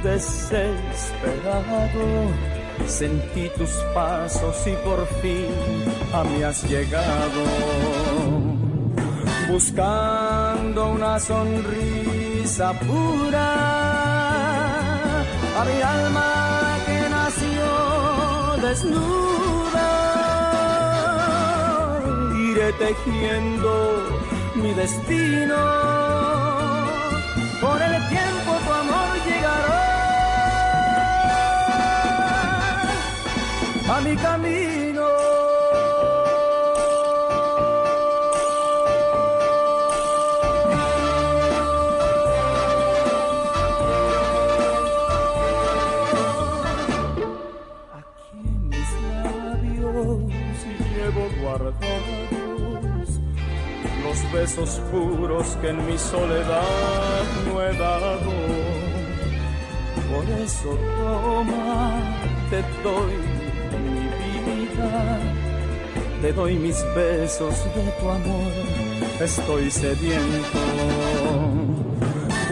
[0.03, 2.07] desesperado.
[2.87, 5.47] Sentí tus pasos y por fin
[6.13, 7.45] a mí has llegado.
[9.51, 13.55] Buscando una sonrisa pura
[15.61, 17.67] a mi alma que nació
[18.63, 19.48] desnuda.
[22.59, 23.73] Iré tejiendo
[24.57, 25.61] mi destino.
[27.61, 29.85] Por el tiempo tu amor llegará
[33.95, 34.88] a mi camino.
[54.39, 58.33] Besos puros que en mi soledad no he dado.
[60.11, 62.01] Por eso toma,
[62.51, 63.15] te doy
[63.87, 64.91] mi vida,
[66.23, 68.53] te doy mis besos de tu amor,
[69.21, 70.59] estoy sediento,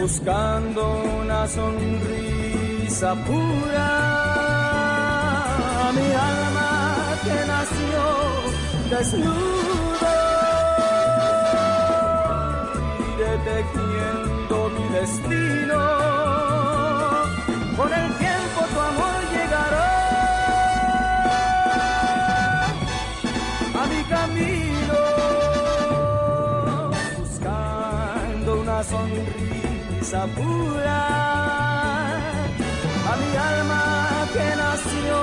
[0.01, 0.81] buscando
[1.21, 3.89] una sonrisa pura,
[5.97, 6.69] mi alma
[7.23, 8.03] que nació
[8.91, 9.66] desnuda,
[13.45, 15.79] tejiendo mi destino,
[17.77, 19.87] con el tiempo tu amor llegará.
[23.79, 24.99] a mi camino,
[27.17, 30.99] buscando una sonrisa pura,
[33.09, 33.83] a mi alma
[34.33, 35.17] que nació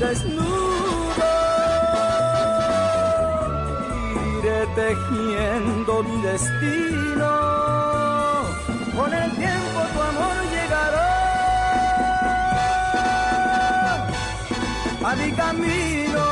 [0.00, 1.30] desnudo.
[4.38, 6.89] Iré tejiendo mi destino,
[15.20, 16.26] mi camino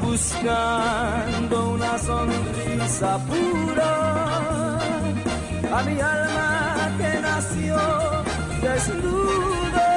[0.00, 3.92] buscando una sonrisa pura
[5.76, 6.50] a mi alma
[6.98, 7.76] que nació
[8.62, 9.88] desnuda.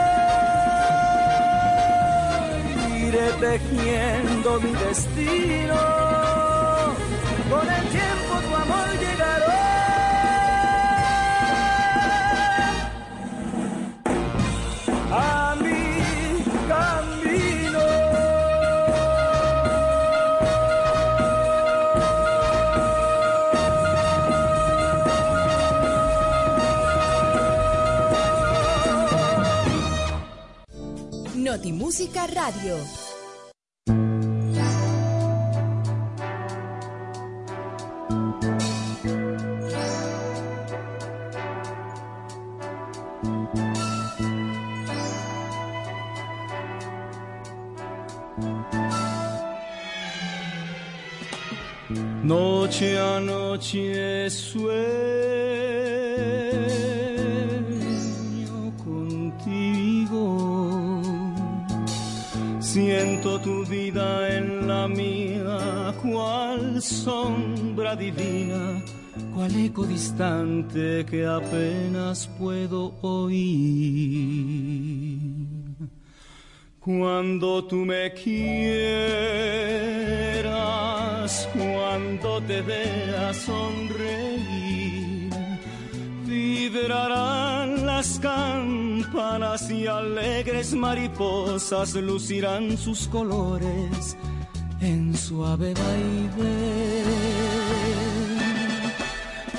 [3.08, 5.80] Iré tejiendo mi destino,
[7.50, 7.79] con el
[31.89, 32.99] Notimúsica Radio.
[69.78, 73.39] Distante que apenas puedo oír.
[76.79, 78.70] Cuando tú me quieras,
[81.54, 85.29] cuando te veas sonreír,
[86.25, 94.17] vibrarán las campanas y alegres mariposas lucirán sus colores
[94.82, 97.00] en suave baile.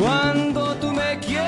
[0.01, 1.43] Cuando tú me quieras,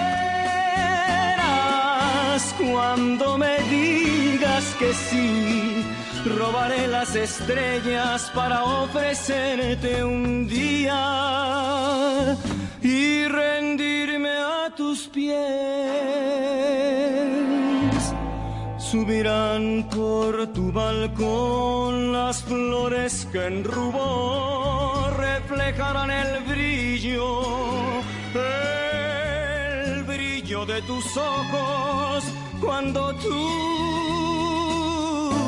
[2.58, 5.82] cuando me digas que sí,
[6.38, 12.36] robaré las estrellas para ofrecerte un día
[12.82, 15.32] y rendirme a tus pies.
[18.76, 28.02] Subirán por tu balcón las flores que en rubor reflejarán el brillo,
[28.40, 32.24] el brillo de tus ojos
[32.60, 33.40] cuando tú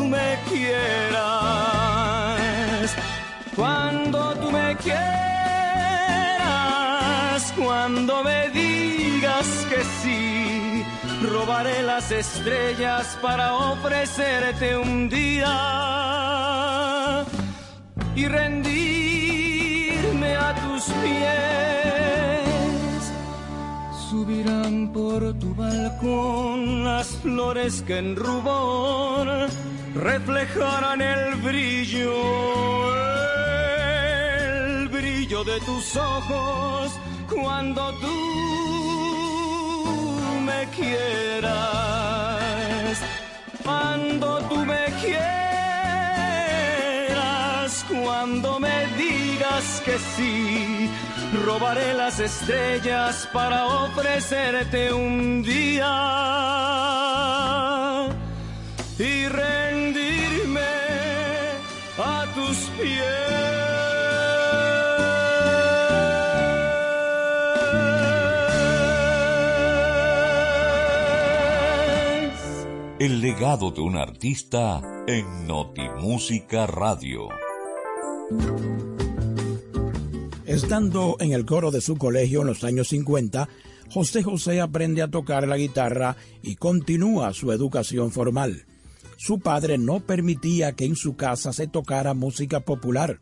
[0.09, 1.85] me quieras.
[3.56, 5.15] Cuando tú me quieras,
[7.56, 10.85] cuando me digas que sí,
[11.23, 15.55] robaré las estrellas para ofrecerte un día
[18.16, 22.24] y rendirme a tus pies.
[24.15, 29.27] Subirán por tu balcón las flores que en rubor
[29.93, 32.15] reflejarán el brillo,
[34.70, 36.93] el brillo de tus ojos
[37.28, 38.16] cuando tú
[40.47, 41.51] me quieras,
[43.65, 45.54] cuando tú me quieras,
[47.89, 50.90] cuando me digas que sí,
[51.44, 55.85] robaré las estrellas para ofrecerte un día
[58.98, 60.61] y rendirme
[61.98, 63.55] a tus pies.
[72.98, 77.44] El legado de un artista en Notimúsica Radio.
[80.47, 83.49] Estando en el coro de su colegio en los años 50,
[83.91, 88.65] José José aprende a tocar la guitarra y continúa su educación formal.
[89.17, 93.21] Su padre no permitía que en su casa se tocara música popular.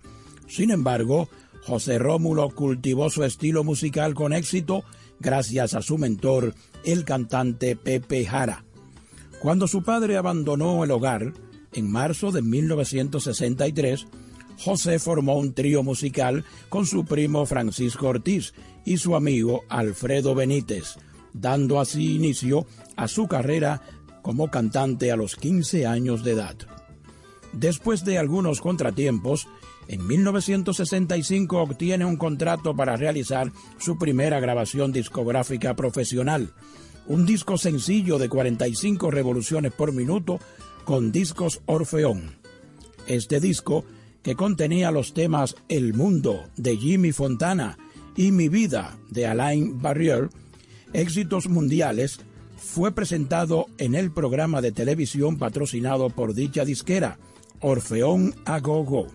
[0.49, 1.29] Sin embargo,
[1.65, 4.85] José Rómulo cultivó su estilo musical con éxito
[5.21, 6.55] gracias a su mentor,
[6.85, 8.65] el cantante Pepe Jara.
[9.41, 11.33] Cuando su padre abandonó el hogar,
[11.73, 14.07] en marzo de 1963,
[14.59, 18.55] José formó un trío musical con su primo Francisco Ortiz
[18.85, 20.97] y su amigo Alfredo Benítez,
[21.33, 22.67] dando así inicio
[22.97, 23.83] a su carrera
[24.23, 26.57] como cantante a los 15 años de edad.
[27.53, 29.47] Después de algunos contratiempos,
[29.89, 36.55] en 1965 obtiene un contrato para realizar su primera grabación discográfica profesional,
[37.07, 40.39] un disco sencillo de 45 revoluciones por minuto
[40.85, 42.37] con discos Orfeón.
[43.07, 43.85] Este disco,
[44.23, 47.79] que contenía los temas El Mundo de Jimmy Fontana
[48.17, 50.31] y Mi Vida de Alain Barrier,
[50.93, 52.21] éxitos mundiales,
[52.57, 57.19] fue presentado en el programa de televisión patrocinado por dicha disquera,
[57.61, 59.07] Orfeón a Go Go,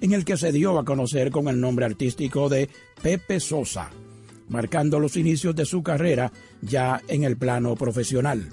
[0.00, 2.68] en el que se dio a conocer con el nombre artístico de
[3.02, 3.90] Pepe Sosa,
[4.48, 6.32] marcando los inicios de su carrera
[6.62, 8.50] ya en el plano profesional.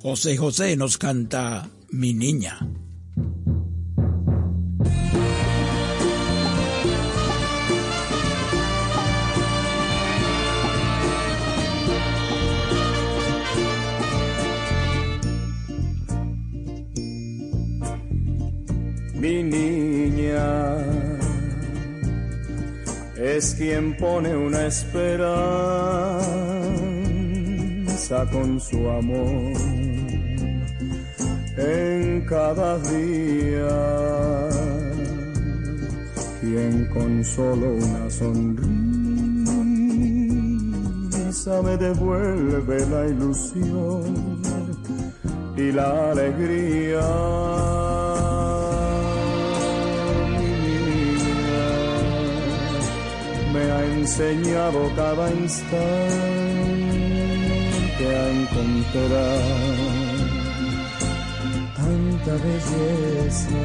[0.00, 2.58] José José nos canta Mi Niña.
[19.24, 20.76] Mi niña
[23.16, 26.26] es quien pone una esperanza
[28.30, 29.56] con su amor
[31.56, 33.78] en cada día,
[36.42, 38.74] quien con solo una sonrisa
[41.62, 44.42] me devuelve la ilusión
[45.56, 47.00] y la alegría.
[53.54, 55.74] Me ha enseñado cada instante
[58.04, 59.42] a encontrar
[61.76, 63.64] tanta belleza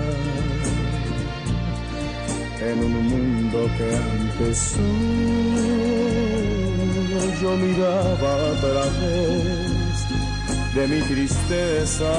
[2.69, 4.89] en un mundo que antes solo
[7.41, 9.95] yo miraba a través
[10.75, 12.13] de mi tristeza.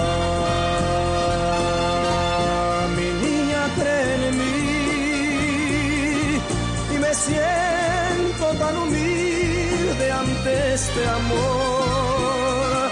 [7.10, 12.90] Me siento tan humilde ante este amor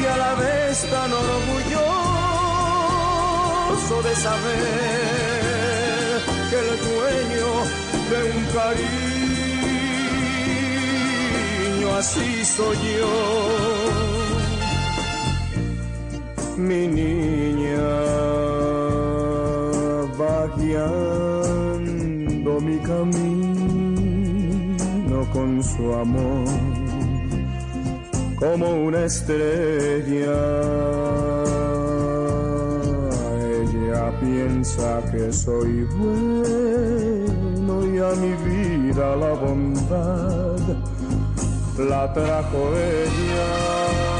[0.00, 1.72] y a la vez tan orgulloso
[4.06, 5.42] de saber
[6.50, 7.50] que el dueño
[8.10, 9.08] de un cariño
[11.96, 13.14] así soy yo.
[16.58, 18.13] Mi niña
[25.44, 26.48] con su amor
[28.38, 30.36] como una estrella.
[33.60, 40.58] Ella piensa que soy bueno y a mi vida la bondad
[41.78, 44.13] la trajo ella.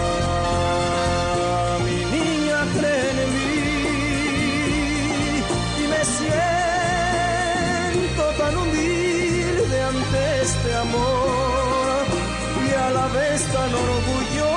[13.09, 14.55] Vez tan orgulloso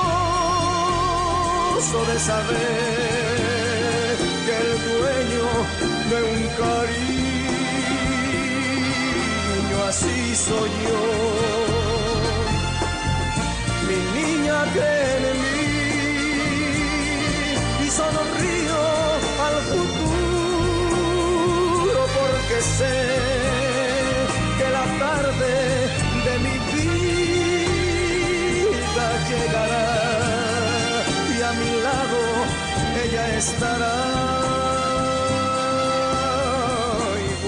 [2.11, 2.57] de saber
[4.45, 5.47] que el dueño
[6.09, 6.41] de un
[9.87, 11.01] así soy yo.
[13.87, 15.69] Mi niña cree en mí
[17.85, 18.81] y sonrío
[19.47, 20.11] al futuro
[22.17, 23.46] porque sé
[33.07, 33.95] ella estará.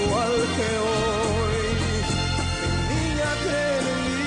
[0.04, 1.58] Igual que hoy,
[2.88, 4.24] mi niña cree en mí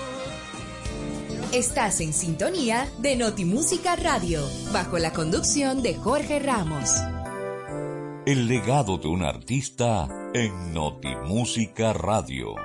[1.52, 4.40] Estás en sintonía de Notimúsica Radio,
[4.72, 6.90] bajo la conducción de Jorge Ramos.
[8.26, 12.56] El legado de un artista en Notimúsica Radio.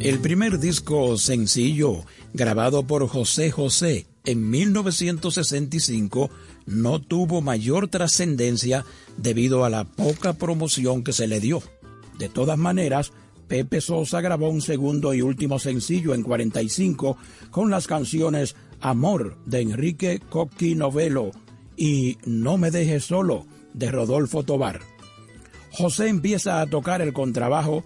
[0.00, 6.30] El primer disco sencillo, grabado por José José en 1965,
[6.64, 8.86] no tuvo mayor trascendencia
[9.18, 11.62] debido a la poca promoción que se le dio.
[12.18, 13.12] De todas maneras,
[13.46, 17.18] Pepe Sosa grabó un segundo y último sencillo en 45
[17.50, 21.32] con las canciones Amor de Enrique Coqui Novelo
[21.76, 24.91] y No me dejes solo de Rodolfo Tobar.
[25.72, 27.84] José empieza a tocar el contrabajo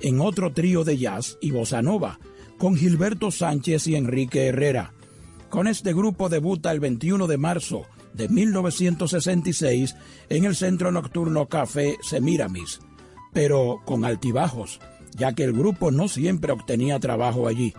[0.00, 2.18] en otro trío de jazz y bossa nova,
[2.58, 4.94] con Gilberto Sánchez y Enrique Herrera.
[5.50, 9.94] Con este grupo debuta el 21 de marzo de 1966
[10.30, 12.80] en el centro nocturno Café Semiramis,
[13.32, 14.80] pero con altibajos,
[15.16, 17.74] ya que el grupo no siempre obtenía trabajo allí.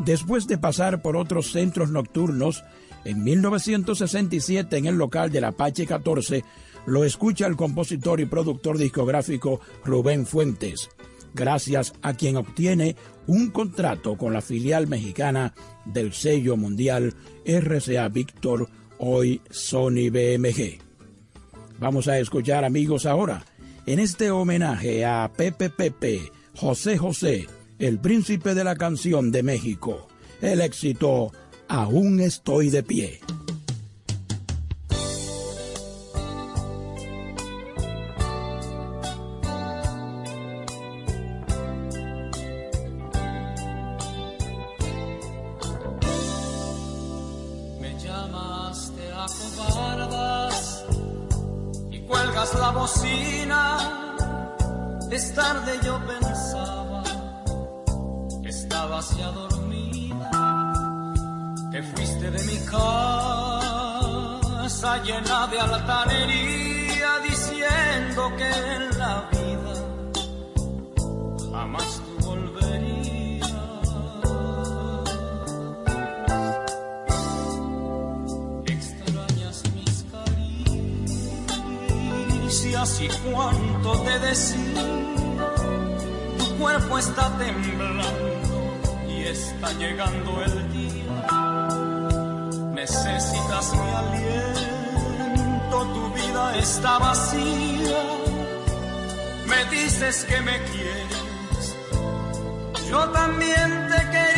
[0.00, 2.64] Después de pasar por otros centros nocturnos,
[3.04, 6.44] en 1967 en el local del Apache 14,
[6.86, 10.90] lo escucha el compositor y productor discográfico Rubén Fuentes,
[11.34, 12.96] gracias a quien obtiene
[13.26, 15.54] un contrato con la filial mexicana
[15.84, 17.14] del sello mundial
[17.46, 18.68] RCA Victor,
[18.98, 20.78] hoy Sony BMG.
[21.78, 23.44] Vamos a escuchar amigos ahora,
[23.86, 27.46] en este homenaje a Pepe Pepe, José José,
[27.78, 30.08] el príncipe de la canción de México,
[30.40, 31.32] el éxito
[31.68, 33.20] Aún estoy de pie.
[83.02, 84.82] Y cuánto te decía.
[86.38, 88.04] Tu cuerpo está temblando
[89.08, 91.12] y está llegando el día.
[92.74, 98.02] Necesitas mi aliento, tu vida está vacía.
[99.46, 101.76] Me dices que me quieres,
[102.88, 104.31] yo también te quería.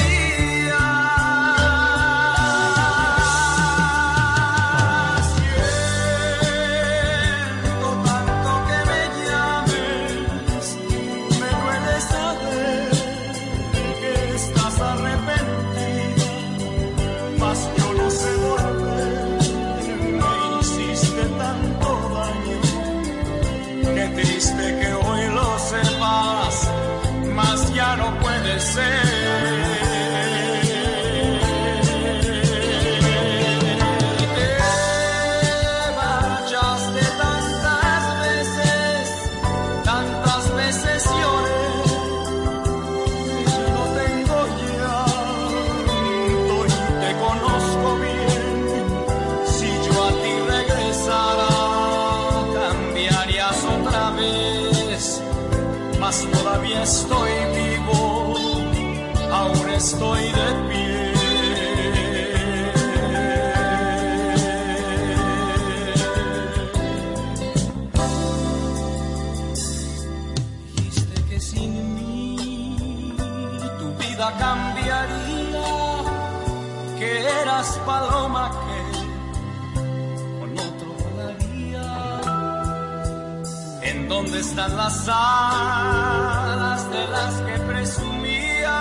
[84.73, 88.73] Las alas de las que presumías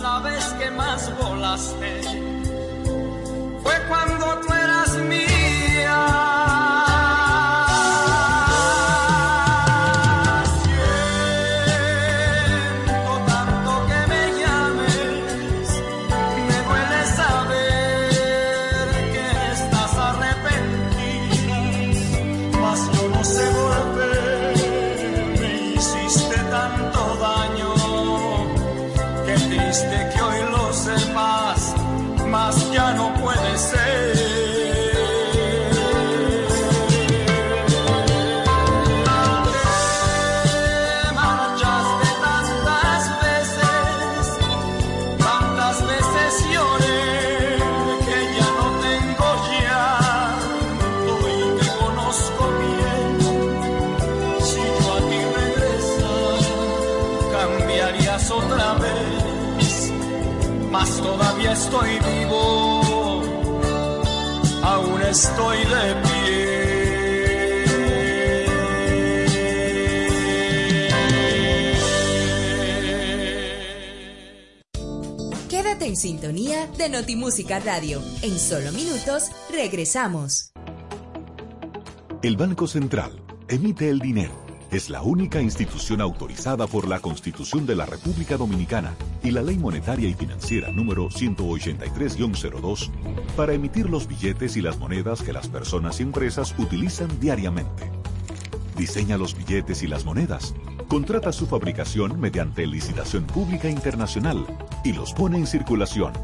[0.00, 2.27] la vez que más volaste?
[76.32, 78.02] De Notimúsica Radio.
[78.22, 80.52] En solo minutos regresamos.
[82.22, 87.74] El Banco Central emite el dinero es la única institución autorizada por la Constitución de
[87.74, 92.90] la República Dominicana y la Ley Monetaria y Financiera número 183-02
[93.34, 97.90] para emitir los billetes y las monedas que las personas y empresas utilizan diariamente.
[98.76, 100.54] Diseña los billetes y las monedas,
[100.88, 104.46] contrata su fabricación mediante licitación pública internacional
[104.82, 106.14] y los pone en circulación,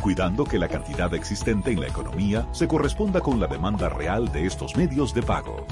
[0.00, 4.46] cuidando que la cantidad existente en la economía se corresponda con la demanda real de
[4.46, 5.66] estos medios de pago.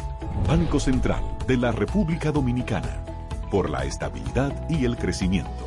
[0.46, 3.02] Banco Central de la República Dominicana,
[3.50, 5.66] por la estabilidad y el crecimiento.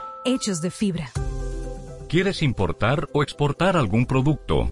[0.25, 1.11] hechos de fibra.
[2.09, 4.71] ¿Quieres importar o exportar algún producto?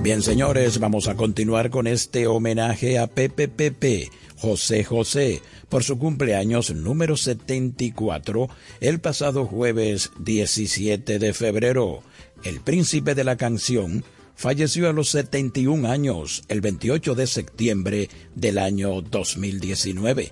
[0.02, 4.10] Bien, señores, vamos a continuar con este homenaje a Pepe Pepe,
[4.40, 8.50] José José, por su cumpleaños número 74,
[8.80, 12.02] el pasado jueves 17 de febrero.
[12.44, 14.06] El príncipe de la canción
[14.36, 20.32] falleció a los 71 años, el 28 de septiembre del año 2019.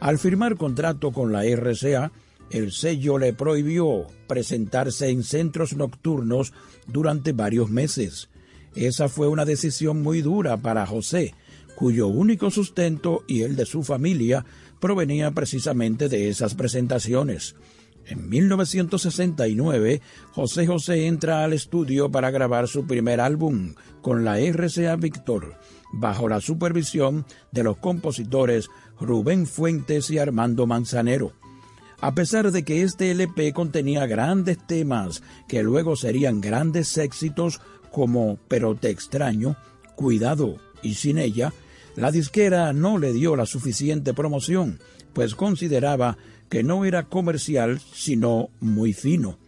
[0.00, 2.12] Al firmar contrato con la RCA,
[2.50, 6.54] el sello le prohibió presentarse en centros nocturnos
[6.86, 8.30] durante varios meses.
[8.74, 11.34] Esa fue una decisión muy dura para José,
[11.76, 14.44] cuyo único sustento y el de su familia
[14.80, 17.54] provenía precisamente de esas presentaciones.
[18.06, 20.00] En 1969,
[20.32, 25.54] José José entra al estudio para grabar su primer álbum con la RCA Victor,
[25.92, 28.68] bajo la supervisión de los compositores
[29.00, 31.32] Rubén Fuentes y Armando Manzanero.
[32.00, 38.38] A pesar de que este LP contenía grandes temas que luego serían grandes éxitos como
[38.48, 39.56] Pero te extraño,
[39.96, 41.52] Cuidado y Sin ella,
[41.96, 44.78] la disquera no le dio la suficiente promoción,
[45.12, 46.16] pues consideraba
[46.48, 49.38] que no era comercial, sino muy fino.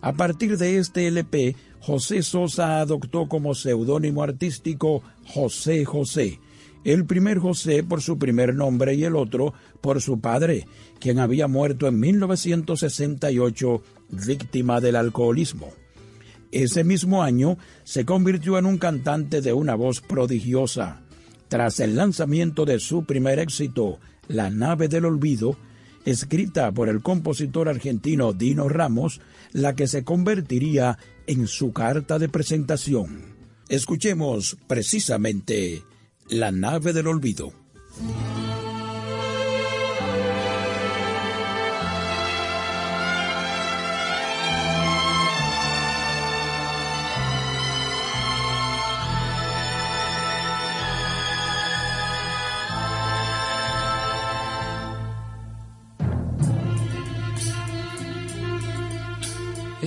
[0.00, 6.38] A partir de este LP, José Sosa adoptó como seudónimo artístico José José,
[6.84, 10.66] el primer José por su primer nombre y el otro por su padre,
[10.98, 15.72] quien había muerto en 1968 víctima del alcoholismo.
[16.52, 21.02] Ese mismo año se convirtió en un cantante de una voz prodigiosa.
[21.50, 23.98] Tras el lanzamiento de su primer éxito,
[24.28, 25.56] La nave del olvido,
[26.04, 29.20] escrita por el compositor argentino Dino Ramos,
[29.50, 30.96] la que se convertiría
[31.26, 33.34] en su carta de presentación.
[33.68, 35.82] Escuchemos precisamente
[36.28, 37.52] La nave del olvido.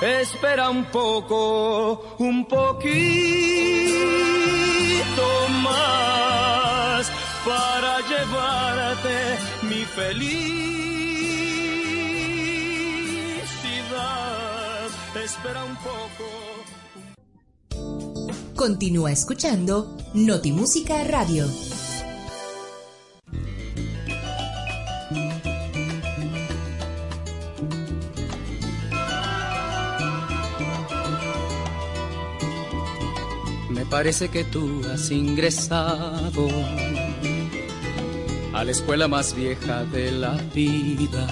[0.00, 2.88] Espera un poco, un poquito
[5.62, 7.10] más
[7.44, 10.78] para llevarte mi felicidad.
[15.24, 16.26] Espera un poco.
[18.54, 21.48] Continúa escuchando Notimúsica Radio.
[33.90, 36.48] Parece que tú has ingresado
[38.52, 41.26] a la escuela más vieja de la vida.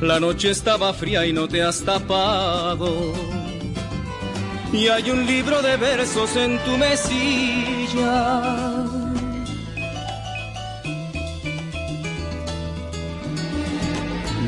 [0.00, 3.12] La noche estaba fría y no te has tapado.
[4.72, 8.34] Y hay un libro de versos en tu mesilla.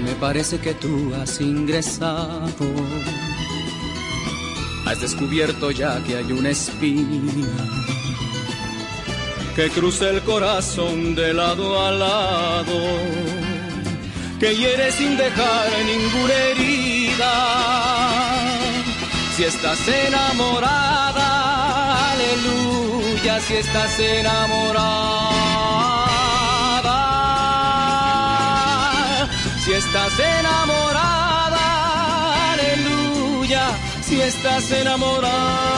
[0.05, 2.66] Me parece que tú has ingresado.
[4.86, 7.58] Has descubierto ya que hay una espina
[9.56, 12.78] que cruza el corazón de lado a lado,
[14.38, 17.32] que hiere sin dejar ninguna herida.
[19.34, 21.30] Si estás enamorada,
[22.12, 24.46] aleluya, si estás enamorada,
[29.64, 30.85] si estás enamorada,
[34.20, 35.76] estás enamorada.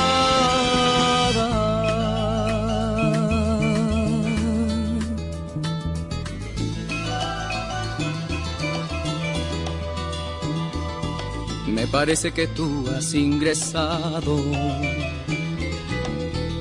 [11.66, 14.36] Me parece que tú has ingresado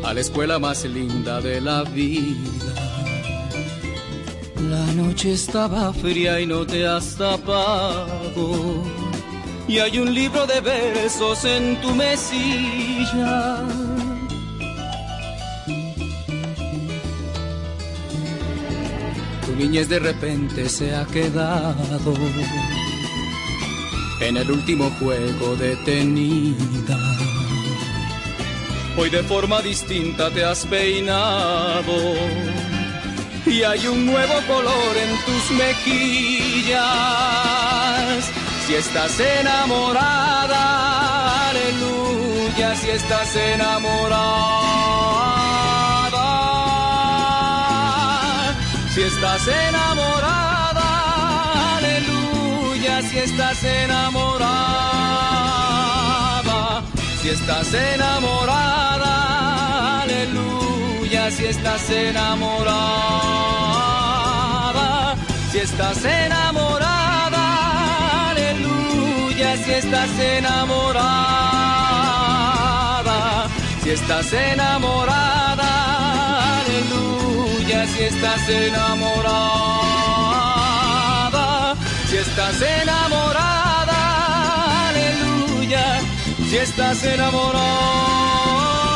[0.04, 2.74] a la escuela más linda de la vida.
[4.70, 8.97] La noche estaba fría y no te has tapado.
[9.68, 13.64] Y hay un libro de versos en tu mesilla.
[19.46, 22.14] Tu niñez de repente se ha quedado
[24.22, 26.98] en el último juego detenida.
[28.98, 32.16] Hoy de forma distinta te has peinado
[33.46, 36.78] y hay un nuevo color en tus mejillas.
[38.68, 40.60] Si estás enamorada,
[41.52, 44.34] aleluya, si estás enamorada.
[48.94, 50.90] Si estás enamorada,
[51.78, 54.50] aleluya, si estás enamorada.
[57.22, 59.14] Si estás enamorada,
[60.02, 62.76] aleluya, si estás enamorada.
[65.54, 66.97] Si estás enamorada,
[69.38, 71.18] aleluya, si estás enamorada.
[73.84, 75.70] Si estás enamorada,
[76.60, 79.36] aleluya, si estás enamorada.
[82.10, 84.00] Si estás enamorada,
[84.90, 86.02] aleluya,
[86.50, 88.87] si estás enamorado.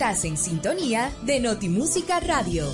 [0.00, 2.64] Estás en sintonía de Notimúsica Radio.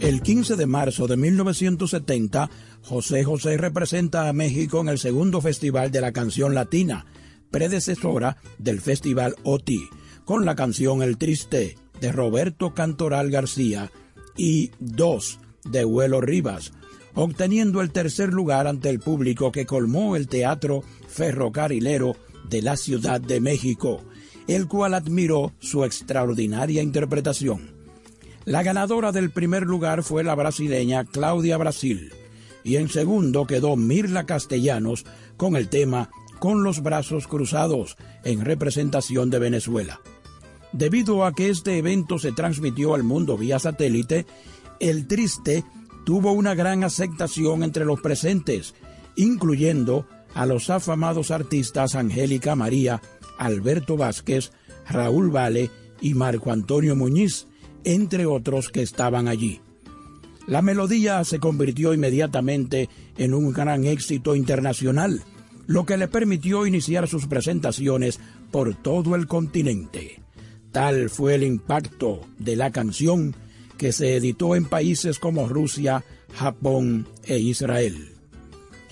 [0.00, 2.48] El 15 de marzo de 1970,
[2.80, 7.04] José José representa a México en el segundo Festival de la Canción Latina,
[7.50, 9.90] predecesora del Festival OTI,
[10.24, 13.92] con la canción El Triste de Roberto Cantoral García
[14.38, 16.72] y Dos de Huelo Rivas,
[17.12, 22.16] obteniendo el tercer lugar ante el público que colmó el Teatro Ferrocarrilero
[22.48, 24.02] de la Ciudad de México,
[24.46, 27.70] el cual admiró su extraordinaria interpretación.
[28.44, 32.12] La ganadora del primer lugar fue la brasileña Claudia Brasil
[32.64, 35.04] y en segundo quedó Mirla Castellanos
[35.36, 40.00] con el tema Con los brazos cruzados en representación de Venezuela.
[40.72, 44.26] Debido a que este evento se transmitió al mundo vía satélite,
[44.80, 45.64] El Triste
[46.04, 48.74] tuvo una gran aceptación entre los presentes,
[49.14, 53.02] incluyendo a los afamados artistas Angélica María,
[53.38, 54.52] Alberto Vázquez,
[54.88, 57.46] Raúl Vale y Marco Antonio Muñiz,
[57.84, 59.60] entre otros que estaban allí.
[60.46, 65.22] La melodía se convirtió inmediatamente en un gran éxito internacional,
[65.66, 68.18] lo que le permitió iniciar sus presentaciones
[68.50, 70.20] por todo el continente.
[70.72, 73.36] Tal fue el impacto de la canción
[73.78, 76.04] que se editó en países como Rusia,
[76.34, 78.12] Japón e Israel.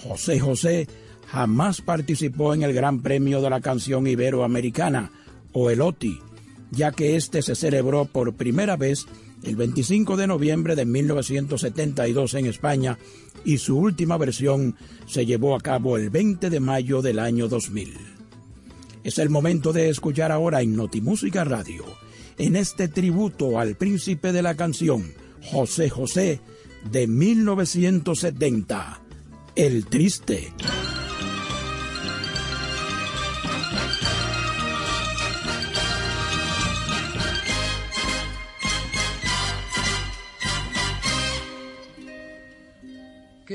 [0.03, 0.89] José José
[1.31, 5.13] jamás participó en el Gran Premio de la Canción Iberoamericana,
[5.53, 6.19] o el OTI,
[6.71, 9.07] ya que este se celebró por primera vez
[9.43, 12.99] el 25 de noviembre de 1972 en España
[13.45, 14.77] y su última versión
[15.07, 17.95] se llevó a cabo el 20 de mayo del año 2000.
[19.03, 21.85] Es el momento de escuchar ahora en Notimúsica Radio,
[22.39, 25.13] en este tributo al príncipe de la canción,
[25.51, 26.41] José José,
[26.91, 29.01] de 1970,
[29.57, 30.53] El Triste.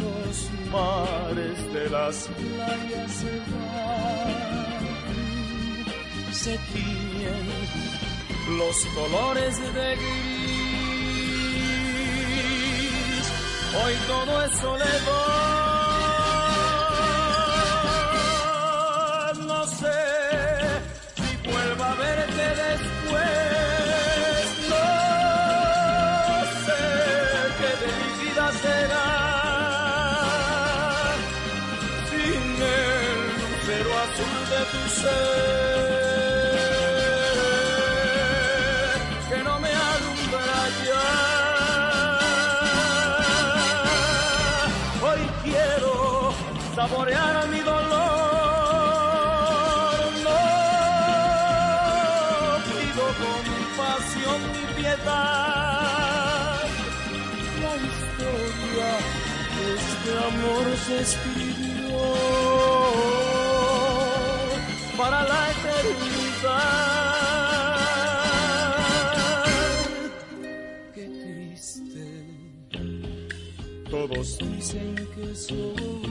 [0.00, 4.34] Los mares de las playas se van,
[6.32, 7.46] se tiñen
[8.58, 10.54] los colores de gris.
[13.84, 15.63] Hoy todo es soledad.
[60.90, 61.98] Escribió
[64.96, 66.74] para la eternidad.
[70.94, 72.04] Qué triste
[73.90, 76.02] Todos dicen que soy,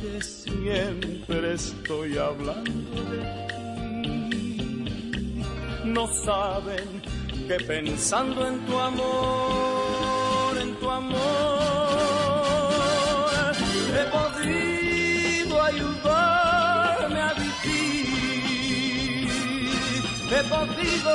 [0.00, 5.42] que siempre estoy hablando de ti.
[5.84, 7.02] No saben
[7.46, 11.79] que pensando en tu amor, en tu amor,
[15.70, 18.08] ayudarme a vivir.
[20.30, 21.14] He podido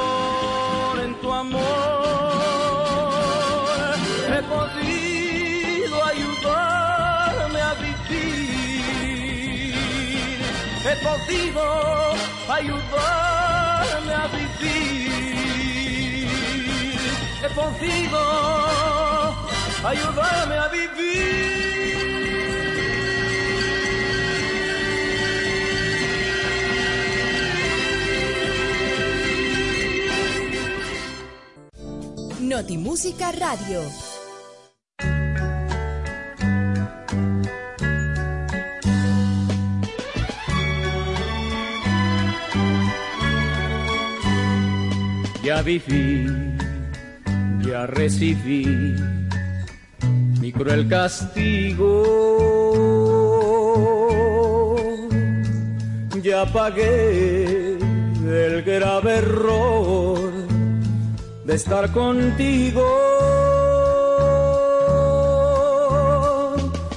[1.31, 1.61] tu amor,
[4.27, 8.51] he podido ayudarme a vivir.
[10.83, 11.65] He podido
[12.57, 14.81] ayudarme a vivir
[17.41, 18.21] he podido
[19.83, 22.30] ayudarme a vivir.
[32.61, 33.81] Notimúsica Radio.
[45.41, 46.27] Ya viví
[47.65, 48.95] ya recibí
[50.39, 52.05] mi cruel castigo.
[56.21, 57.79] Ya pagué
[58.23, 60.30] el grave error
[61.51, 62.85] de estar contigo.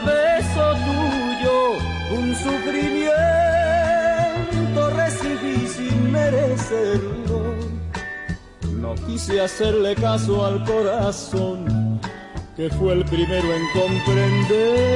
[0.00, 1.56] beso tuyo,
[2.18, 3.10] un sufrimiento
[4.96, 7.40] recibí sin merecerlo.
[8.80, 12.00] No quise hacerle caso al corazón,
[12.56, 14.94] que fue el primero en comprenderlo.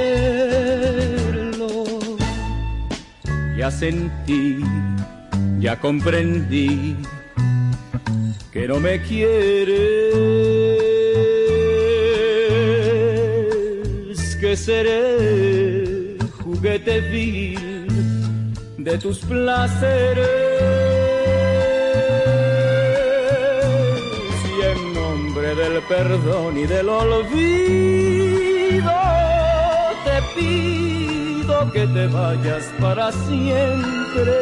[3.59, 4.65] Ya sentí,
[5.59, 6.97] ya comprendí
[8.53, 9.79] que no me quieres,
[14.41, 17.87] que seré juguete vil
[18.79, 20.29] de tus placeres.
[24.57, 27.39] Y en nombre del perdón y del olvido
[30.05, 34.33] te pido que te vayas para siempre,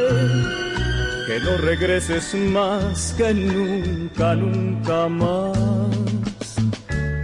[1.26, 6.56] que no regreses más, que nunca, nunca más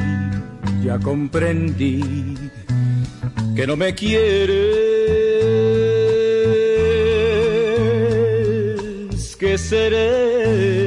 [0.82, 2.38] ya comprendí
[3.54, 4.56] que no me quieres,
[9.38, 10.83] que seré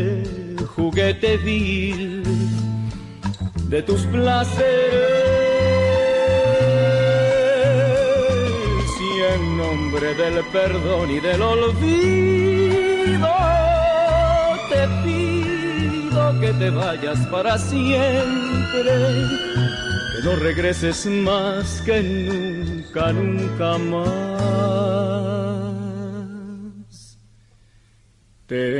[0.97, 2.23] juguete vil
[3.69, 4.65] de tus placeres.
[8.99, 13.29] Y en nombre del perdón y del olvido
[14.71, 18.93] te pido que te vayas para siempre,
[20.15, 24.47] que no regreses más, que nunca, nunca más
[28.47, 28.79] te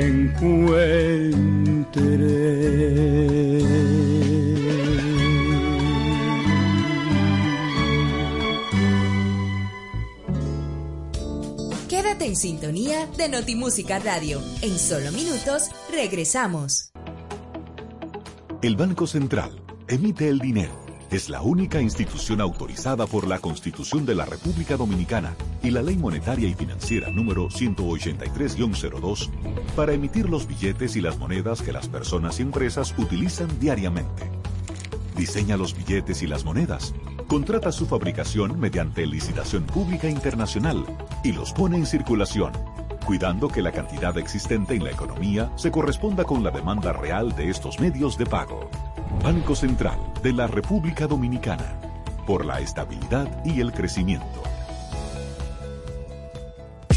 [11.89, 14.41] Quédate en sintonía de Notimúsica Radio.
[14.61, 16.91] En solo minutos regresamos.
[18.61, 24.15] El Banco Central emite el dinero es la única institución autorizada por la Constitución de
[24.15, 29.29] la República Dominicana y la Ley Monetaria y Financiera número 183-02
[29.75, 34.29] para emitir los billetes y las monedas que las personas y empresas utilizan diariamente.
[35.15, 36.93] Diseña los billetes y las monedas,
[37.27, 40.85] contrata su fabricación mediante licitación pública internacional
[41.23, 42.51] y los pone en circulación,
[43.07, 47.49] cuidando que la cantidad existente en la economía se corresponda con la demanda real de
[47.49, 48.69] estos medios de pago.
[49.23, 51.79] Banco Central de la República Dominicana,
[52.25, 54.43] por la estabilidad y el crecimiento.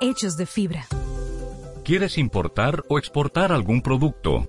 [0.00, 0.86] hechos de fibra.
[1.84, 4.48] ¿Quieres importar o exportar algún producto?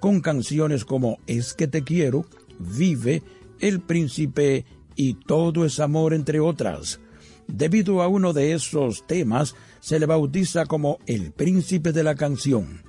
[0.00, 2.26] con canciones como Es que te quiero,
[2.58, 3.22] Vive,
[3.60, 4.64] El Príncipe
[4.96, 7.00] y Todo es Amor, entre otras.
[7.46, 12.82] Debido a uno de esos temas, se le bautiza como el Príncipe de la Canción.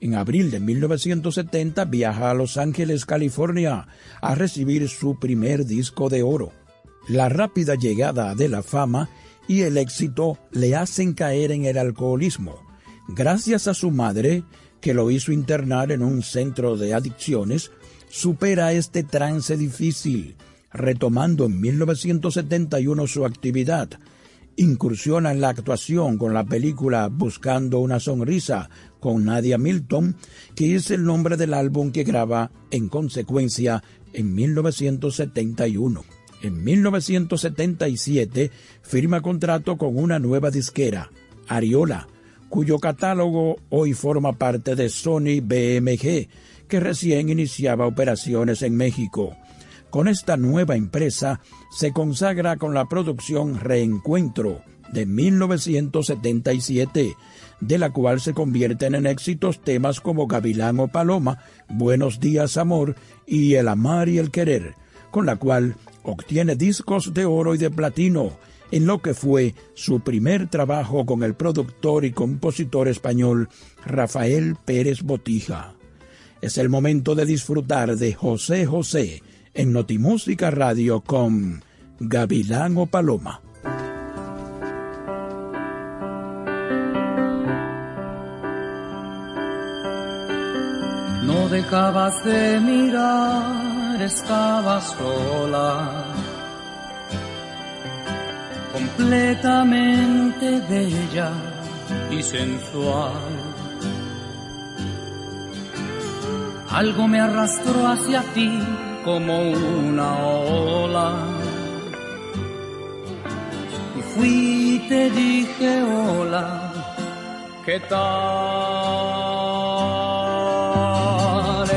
[0.00, 3.88] En abril de 1970 viaja a Los Ángeles, California,
[4.20, 6.52] a recibir su primer disco de oro.
[7.08, 9.08] La rápida llegada de la fama
[9.48, 12.56] y el éxito le hacen caer en el alcoholismo.
[13.08, 14.44] Gracias a su madre,
[14.80, 17.70] que lo hizo internar en un centro de adicciones,
[18.08, 20.36] supera este trance difícil,
[20.72, 23.88] retomando en 1971 su actividad.
[24.56, 28.70] Incursiona en la actuación con la película Buscando una sonrisa
[29.00, 30.16] con Nadia Milton,
[30.54, 36.04] que es el nombre del álbum que graba en consecuencia en 1971.
[36.42, 38.50] En 1977
[38.82, 41.10] firma contrato con una nueva disquera,
[41.48, 42.08] Ariola,
[42.48, 46.28] cuyo catálogo hoy forma parte de Sony BMG,
[46.68, 49.36] que recién iniciaba operaciones en México.
[49.90, 51.40] Con esta nueva empresa
[51.70, 54.62] se consagra con la producción Reencuentro
[54.92, 57.14] de 1977,
[57.60, 61.38] de la cual se convierten en éxitos temas como Gavilán o Paloma,
[61.68, 64.74] Buenos días amor y El amar y el querer,
[65.10, 68.32] con la cual obtiene discos de oro y de platino,
[68.70, 73.48] en lo que fue su primer trabajo con el productor y compositor español
[73.84, 75.75] Rafael Pérez Botija.
[76.46, 79.20] Es el momento de disfrutar de José José
[79.52, 81.64] en Notimúsica Radio con
[81.98, 83.40] Gavilán o Paloma.
[91.24, 96.04] No dejabas de mirar, estabas sola,
[98.72, 101.32] completamente bella
[102.08, 103.45] y sensual.
[106.76, 108.62] Algo me arrastró hacia ti
[109.02, 111.14] como una ola.
[113.98, 116.70] Y fui y te dije hola,
[117.64, 117.96] ¿qué tal?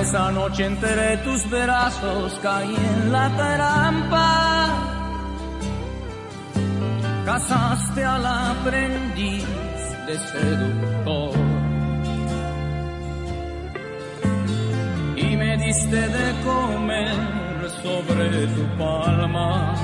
[0.02, 4.68] Esa noche entre tus brazos caí en la trampa.
[7.26, 9.48] Casaste al aprendiz
[10.08, 11.49] de seductor
[15.70, 17.16] diste de comer
[17.84, 19.76] sobre tu palma,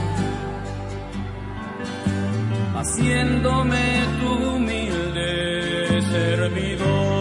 [2.75, 3.85] haciéndome
[4.19, 7.14] tu humilde servidor.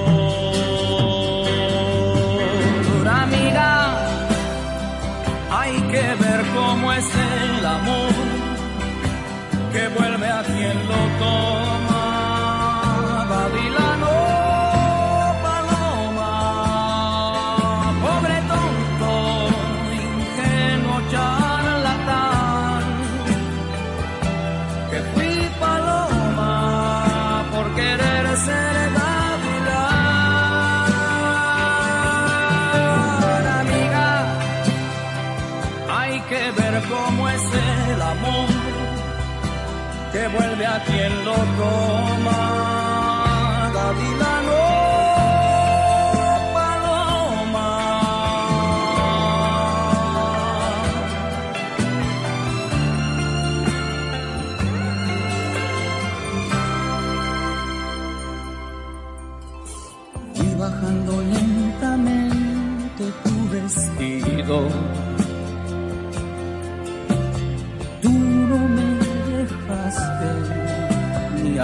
[40.75, 42.14] A quien lo toma.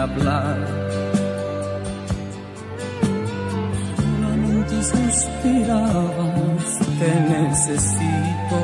[0.00, 0.58] Hablar.
[3.96, 6.66] Solamente suspirabas,
[6.98, 8.58] te necesito.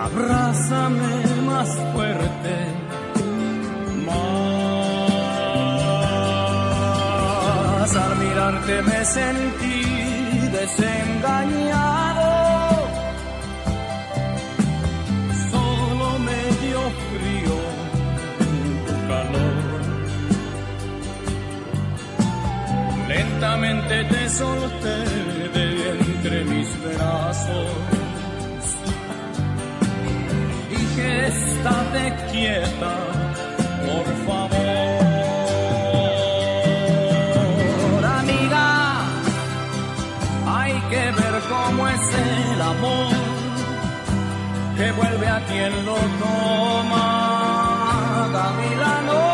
[0.00, 1.14] Abrázame
[1.46, 2.54] más fuerte.
[7.80, 9.78] Más al mirarte me sentí
[10.52, 12.03] desengañado.
[23.94, 24.98] Lentamente te solté
[25.54, 27.68] de entre mis brazos.
[30.70, 32.02] Dije, estate
[32.32, 32.94] quieta,
[33.86, 34.54] por favor.
[38.18, 38.68] Amiga,
[40.58, 43.12] hay que ver cómo es el amor
[44.76, 47.06] que vuelve a quien lo toma.
[48.32, 49.33] Gavilano,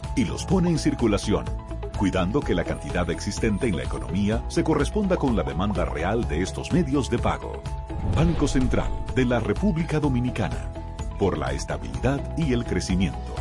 [0.15, 1.45] y los pone en circulación,
[1.97, 6.41] cuidando que la cantidad existente en la economía se corresponda con la demanda real de
[6.41, 7.61] estos medios de pago.
[8.15, 10.71] Banco Central de la República Dominicana,
[11.17, 13.40] por la estabilidad y el crecimiento.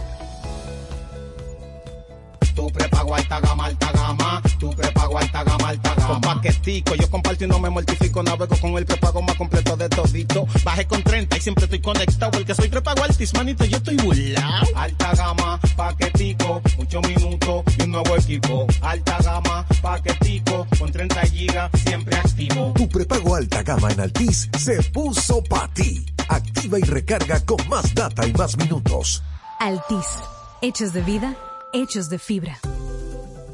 [3.31, 4.43] Alta gama, alta gama.
[4.59, 6.09] Tu prepago alta gama, alta gama.
[6.09, 8.23] Con paquetico, yo comparto y no me mortifico.
[8.23, 10.47] Navego con el prepago más completo de todito.
[10.65, 12.39] Bajé con 30 y siempre estoy conectado.
[12.39, 14.65] El que soy prepago altis, manito, yo estoy burlao.
[14.75, 18.67] Alta gama, paquetico, 8 minutos y un nuevo equipo.
[18.81, 22.73] Alta gama, paquetico, con 30 gigas, siempre activo.
[22.75, 26.05] Tu prepago alta gama en Altis se puso para ti.
[26.29, 29.23] Activa y recarga con más data y más minutos.
[29.61, 30.07] Altis.
[30.63, 31.37] Hechos de vida,
[31.73, 32.59] hechos de fibra.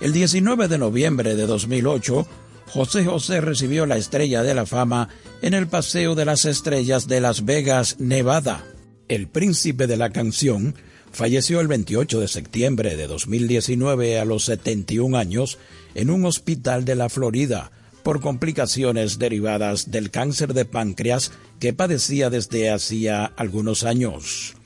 [0.00, 2.26] El 19 de noviembre de 2008,
[2.68, 5.08] José José recibió la Estrella de la Fama
[5.42, 8.64] en el Paseo de las Estrellas de Las Vegas, Nevada.
[9.08, 10.74] El príncipe de la canción
[11.12, 15.58] falleció el 28 de septiembre de 2019 a los 71 años
[15.94, 17.70] en un hospital de la Florida
[18.02, 24.56] por complicaciones derivadas del cáncer de páncreas que padecía desde hacía algunos años.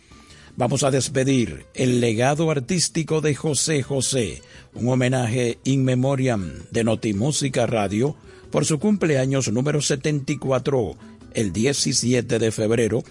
[0.58, 4.42] Vamos a despedir el legado artístico de José José,
[4.74, 8.16] un homenaje in memoriam de Notimúsica Radio
[8.50, 10.96] por su cumpleaños número 74,
[11.34, 13.04] el 17 de febrero,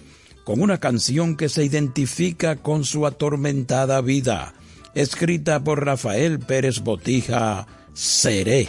[0.44, 4.52] con una canción que se identifica con su atormentada vida,
[4.94, 8.68] escrita por Rafael Pérez Botija, Seré.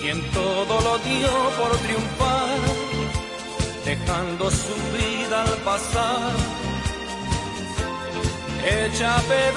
[0.00, 2.58] quien todo lo dio por triunfar,
[3.84, 6.32] dejando su vida al pasar,
[8.64, 9.50] hecha pedazos.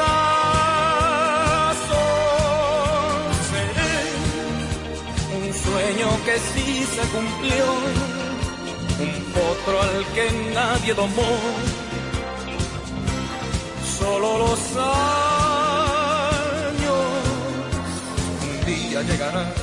[3.52, 3.98] Seré
[5.38, 7.65] un sueño que sí se cumplió,
[8.99, 11.32] un potro al que nadie domó,
[13.98, 15.03] solo los años
[18.41, 19.62] un día llegarán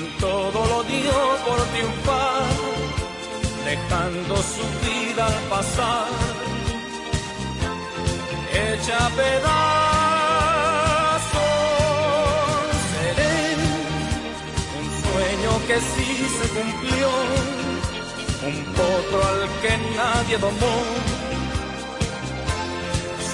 [0.00, 1.12] quien todo lo dio
[1.46, 2.42] por triunfar,
[3.64, 6.06] dejando su vida pasar,
[8.52, 9.40] hecha pedazos.
[12.92, 13.56] Seré
[14.80, 17.08] un sueño que sí se cumplió,
[18.48, 20.76] un potro al que nadie domó.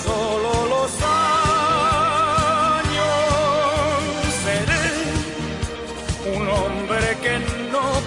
[0.05, 0.91] Solo los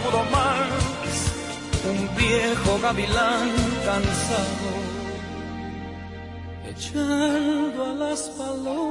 [0.09, 0.23] pudo
[1.91, 3.49] un viejo gavilán
[3.85, 4.71] cansado,
[6.69, 8.89] echando a las palomas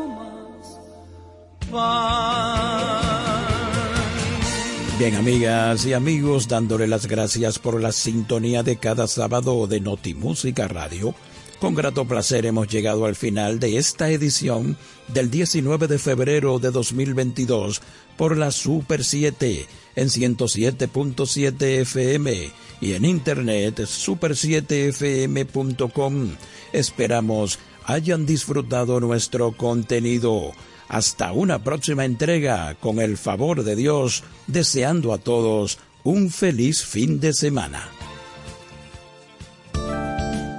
[4.98, 10.66] Bien, amigas y amigos, dándole las gracias por la sintonía de cada sábado de Notimúsica
[10.66, 11.14] Radio.
[11.60, 14.76] Con grato placer hemos llegado al final de esta edición
[15.08, 17.82] del 19 de febrero de 2022
[18.16, 19.66] por la Super 7
[19.96, 22.50] en 107.7 FM
[22.80, 26.36] y en internet super7fm.com.
[26.72, 30.52] Esperamos hayan disfrutado nuestro contenido.
[30.88, 37.20] Hasta una próxima entrega, con el favor de Dios, deseando a todos un feliz fin
[37.20, 37.88] de semana.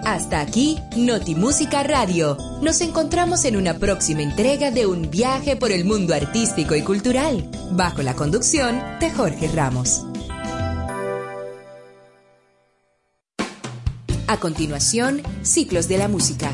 [0.09, 2.35] Hasta aquí, Notimúsica Radio.
[2.63, 7.47] Nos encontramos en una próxima entrega de un viaje por el mundo artístico y cultural,
[7.73, 10.03] bajo la conducción de Jorge Ramos.
[14.25, 16.53] A continuación, Ciclos de la Música.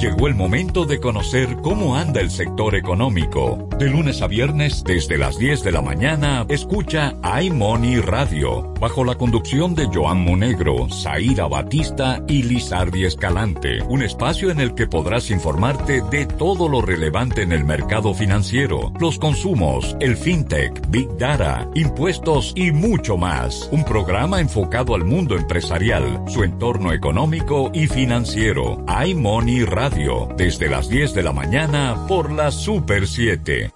[0.00, 3.68] Llegó el momento de conocer cómo anda el sector económico.
[3.78, 9.16] De lunes a viernes, desde las 10 de la mañana, escucha iMoney Radio, bajo la
[9.16, 13.82] conducción de Joan Monegro, Zaira Batista y Lizardi Escalante.
[13.90, 18.94] Un espacio en el que podrás informarte de todo lo relevante en el mercado financiero,
[19.00, 23.68] los consumos, el fintech, big data, impuestos y mucho más.
[23.70, 28.82] Un programa enfocado al mundo empresarial, su entorno económico y financiero.
[29.04, 29.89] iMoney Radio
[30.36, 33.70] desde las 10 de la mañana por la Super 7.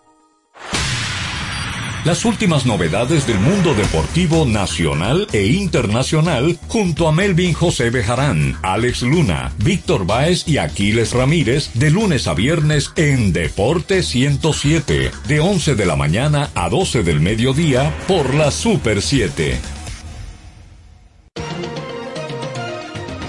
[2.05, 9.03] Las últimas novedades del mundo deportivo nacional e internacional junto a Melvin José Bejarán, Alex
[9.03, 15.75] Luna, Víctor Báez y Aquiles Ramírez de lunes a viernes en Deporte 107 de 11
[15.75, 19.59] de la mañana a 12 del mediodía por la Super 7.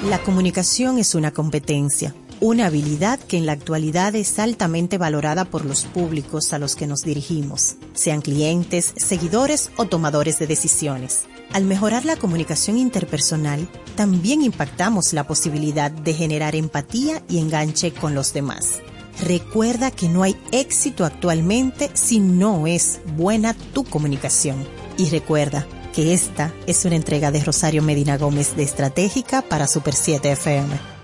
[0.09, 5.65] La comunicación es una competencia una habilidad que en la actualidad es altamente valorada por
[5.65, 11.23] los públicos a los que nos dirigimos, sean clientes, seguidores o tomadores de decisiones.
[11.53, 18.13] Al mejorar la comunicación interpersonal, también impactamos la posibilidad de generar empatía y enganche con
[18.13, 18.81] los demás.
[19.23, 24.57] Recuerda que no hay éxito actualmente si no es buena tu comunicación.
[24.97, 29.93] Y recuerda que esta es una entrega de Rosario Medina Gómez de Estratégica para Super
[29.93, 30.94] 7 FM.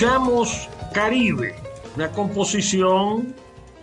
[0.00, 1.54] Escuchamos Caribe,
[1.94, 3.34] una composición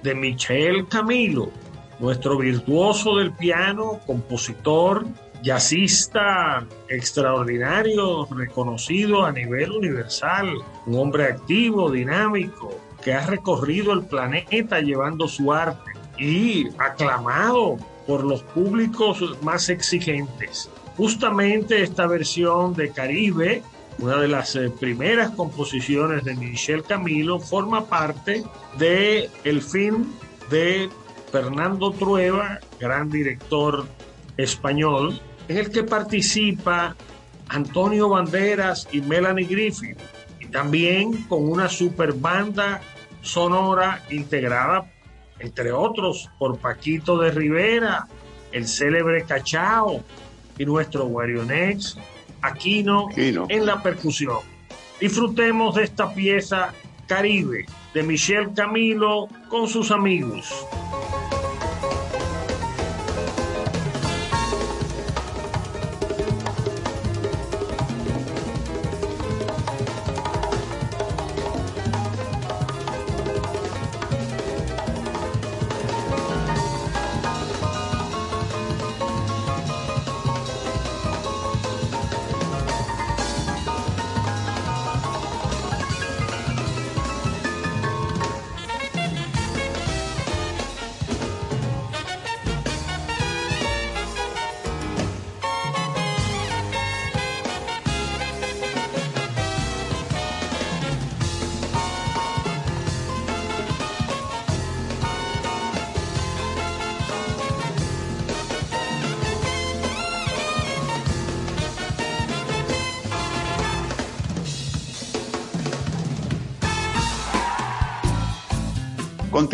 [0.02, 1.52] de Michel Camilo,
[2.00, 5.06] nuestro virtuoso del piano, compositor,
[5.44, 10.58] jazzista extraordinario, reconocido a nivel universal,
[10.88, 17.78] un hombre activo, dinámico, que ha recorrido el planeta llevando su arte y aclamado
[18.08, 20.68] por los públicos más exigentes.
[20.96, 23.62] Justamente esta versión de Caribe,
[24.00, 28.44] una de las eh, primeras composiciones de Michel Camilo, forma parte
[28.78, 30.14] de el film
[30.50, 30.90] de
[31.32, 33.88] Fernando Trueba, gran director
[34.38, 36.96] español, en el que participa
[37.50, 39.98] Antonio Banderas y Melanie Griffith,
[40.40, 42.82] y también con una super banda
[43.22, 44.92] sonora integrada,
[45.40, 48.08] entre otros, por Paquito de Rivera,
[48.52, 50.04] el célebre Cachao
[50.58, 51.98] y nuestro Guarionex
[52.42, 54.40] Aquino en la percusión.
[55.00, 56.74] Disfrutemos de esta pieza
[57.08, 60.66] Caribe de Michel Camilo con sus amigos.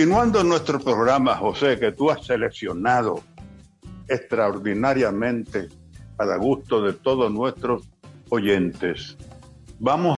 [0.04, 3.24] Continuando nuestro programa, José, que tú has seleccionado
[4.10, 5.70] extraordinariamente
[6.18, 7.88] para gusto de todos nuestros
[8.28, 9.16] oyentes.
[9.80, 10.18] Vamos.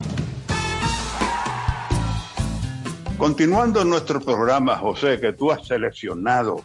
[3.19, 6.63] Continuando nuestro programa, José, que tú has seleccionado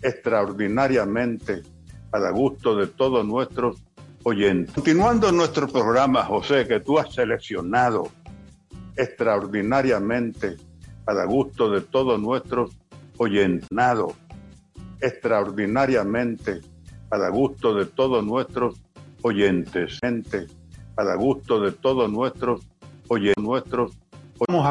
[0.00, 1.64] extraordinariamente
[2.08, 3.82] para gusto de todos nuestros
[4.22, 4.72] oyentes.
[4.76, 8.12] Continuando nuestro programa, José, que tú has seleccionado
[8.96, 10.67] extraordinariamente
[11.08, 12.76] para gusto de todos nuestros
[13.16, 13.66] oyentes.
[15.00, 16.60] extraordinariamente
[17.08, 18.78] para gusto de todos nuestros
[19.22, 19.98] oyentes.
[20.94, 22.60] Para gusto de todos nuestros
[23.08, 23.42] oyentes.
[23.42, 23.96] Nuestros,
[24.46, 24.66] vamos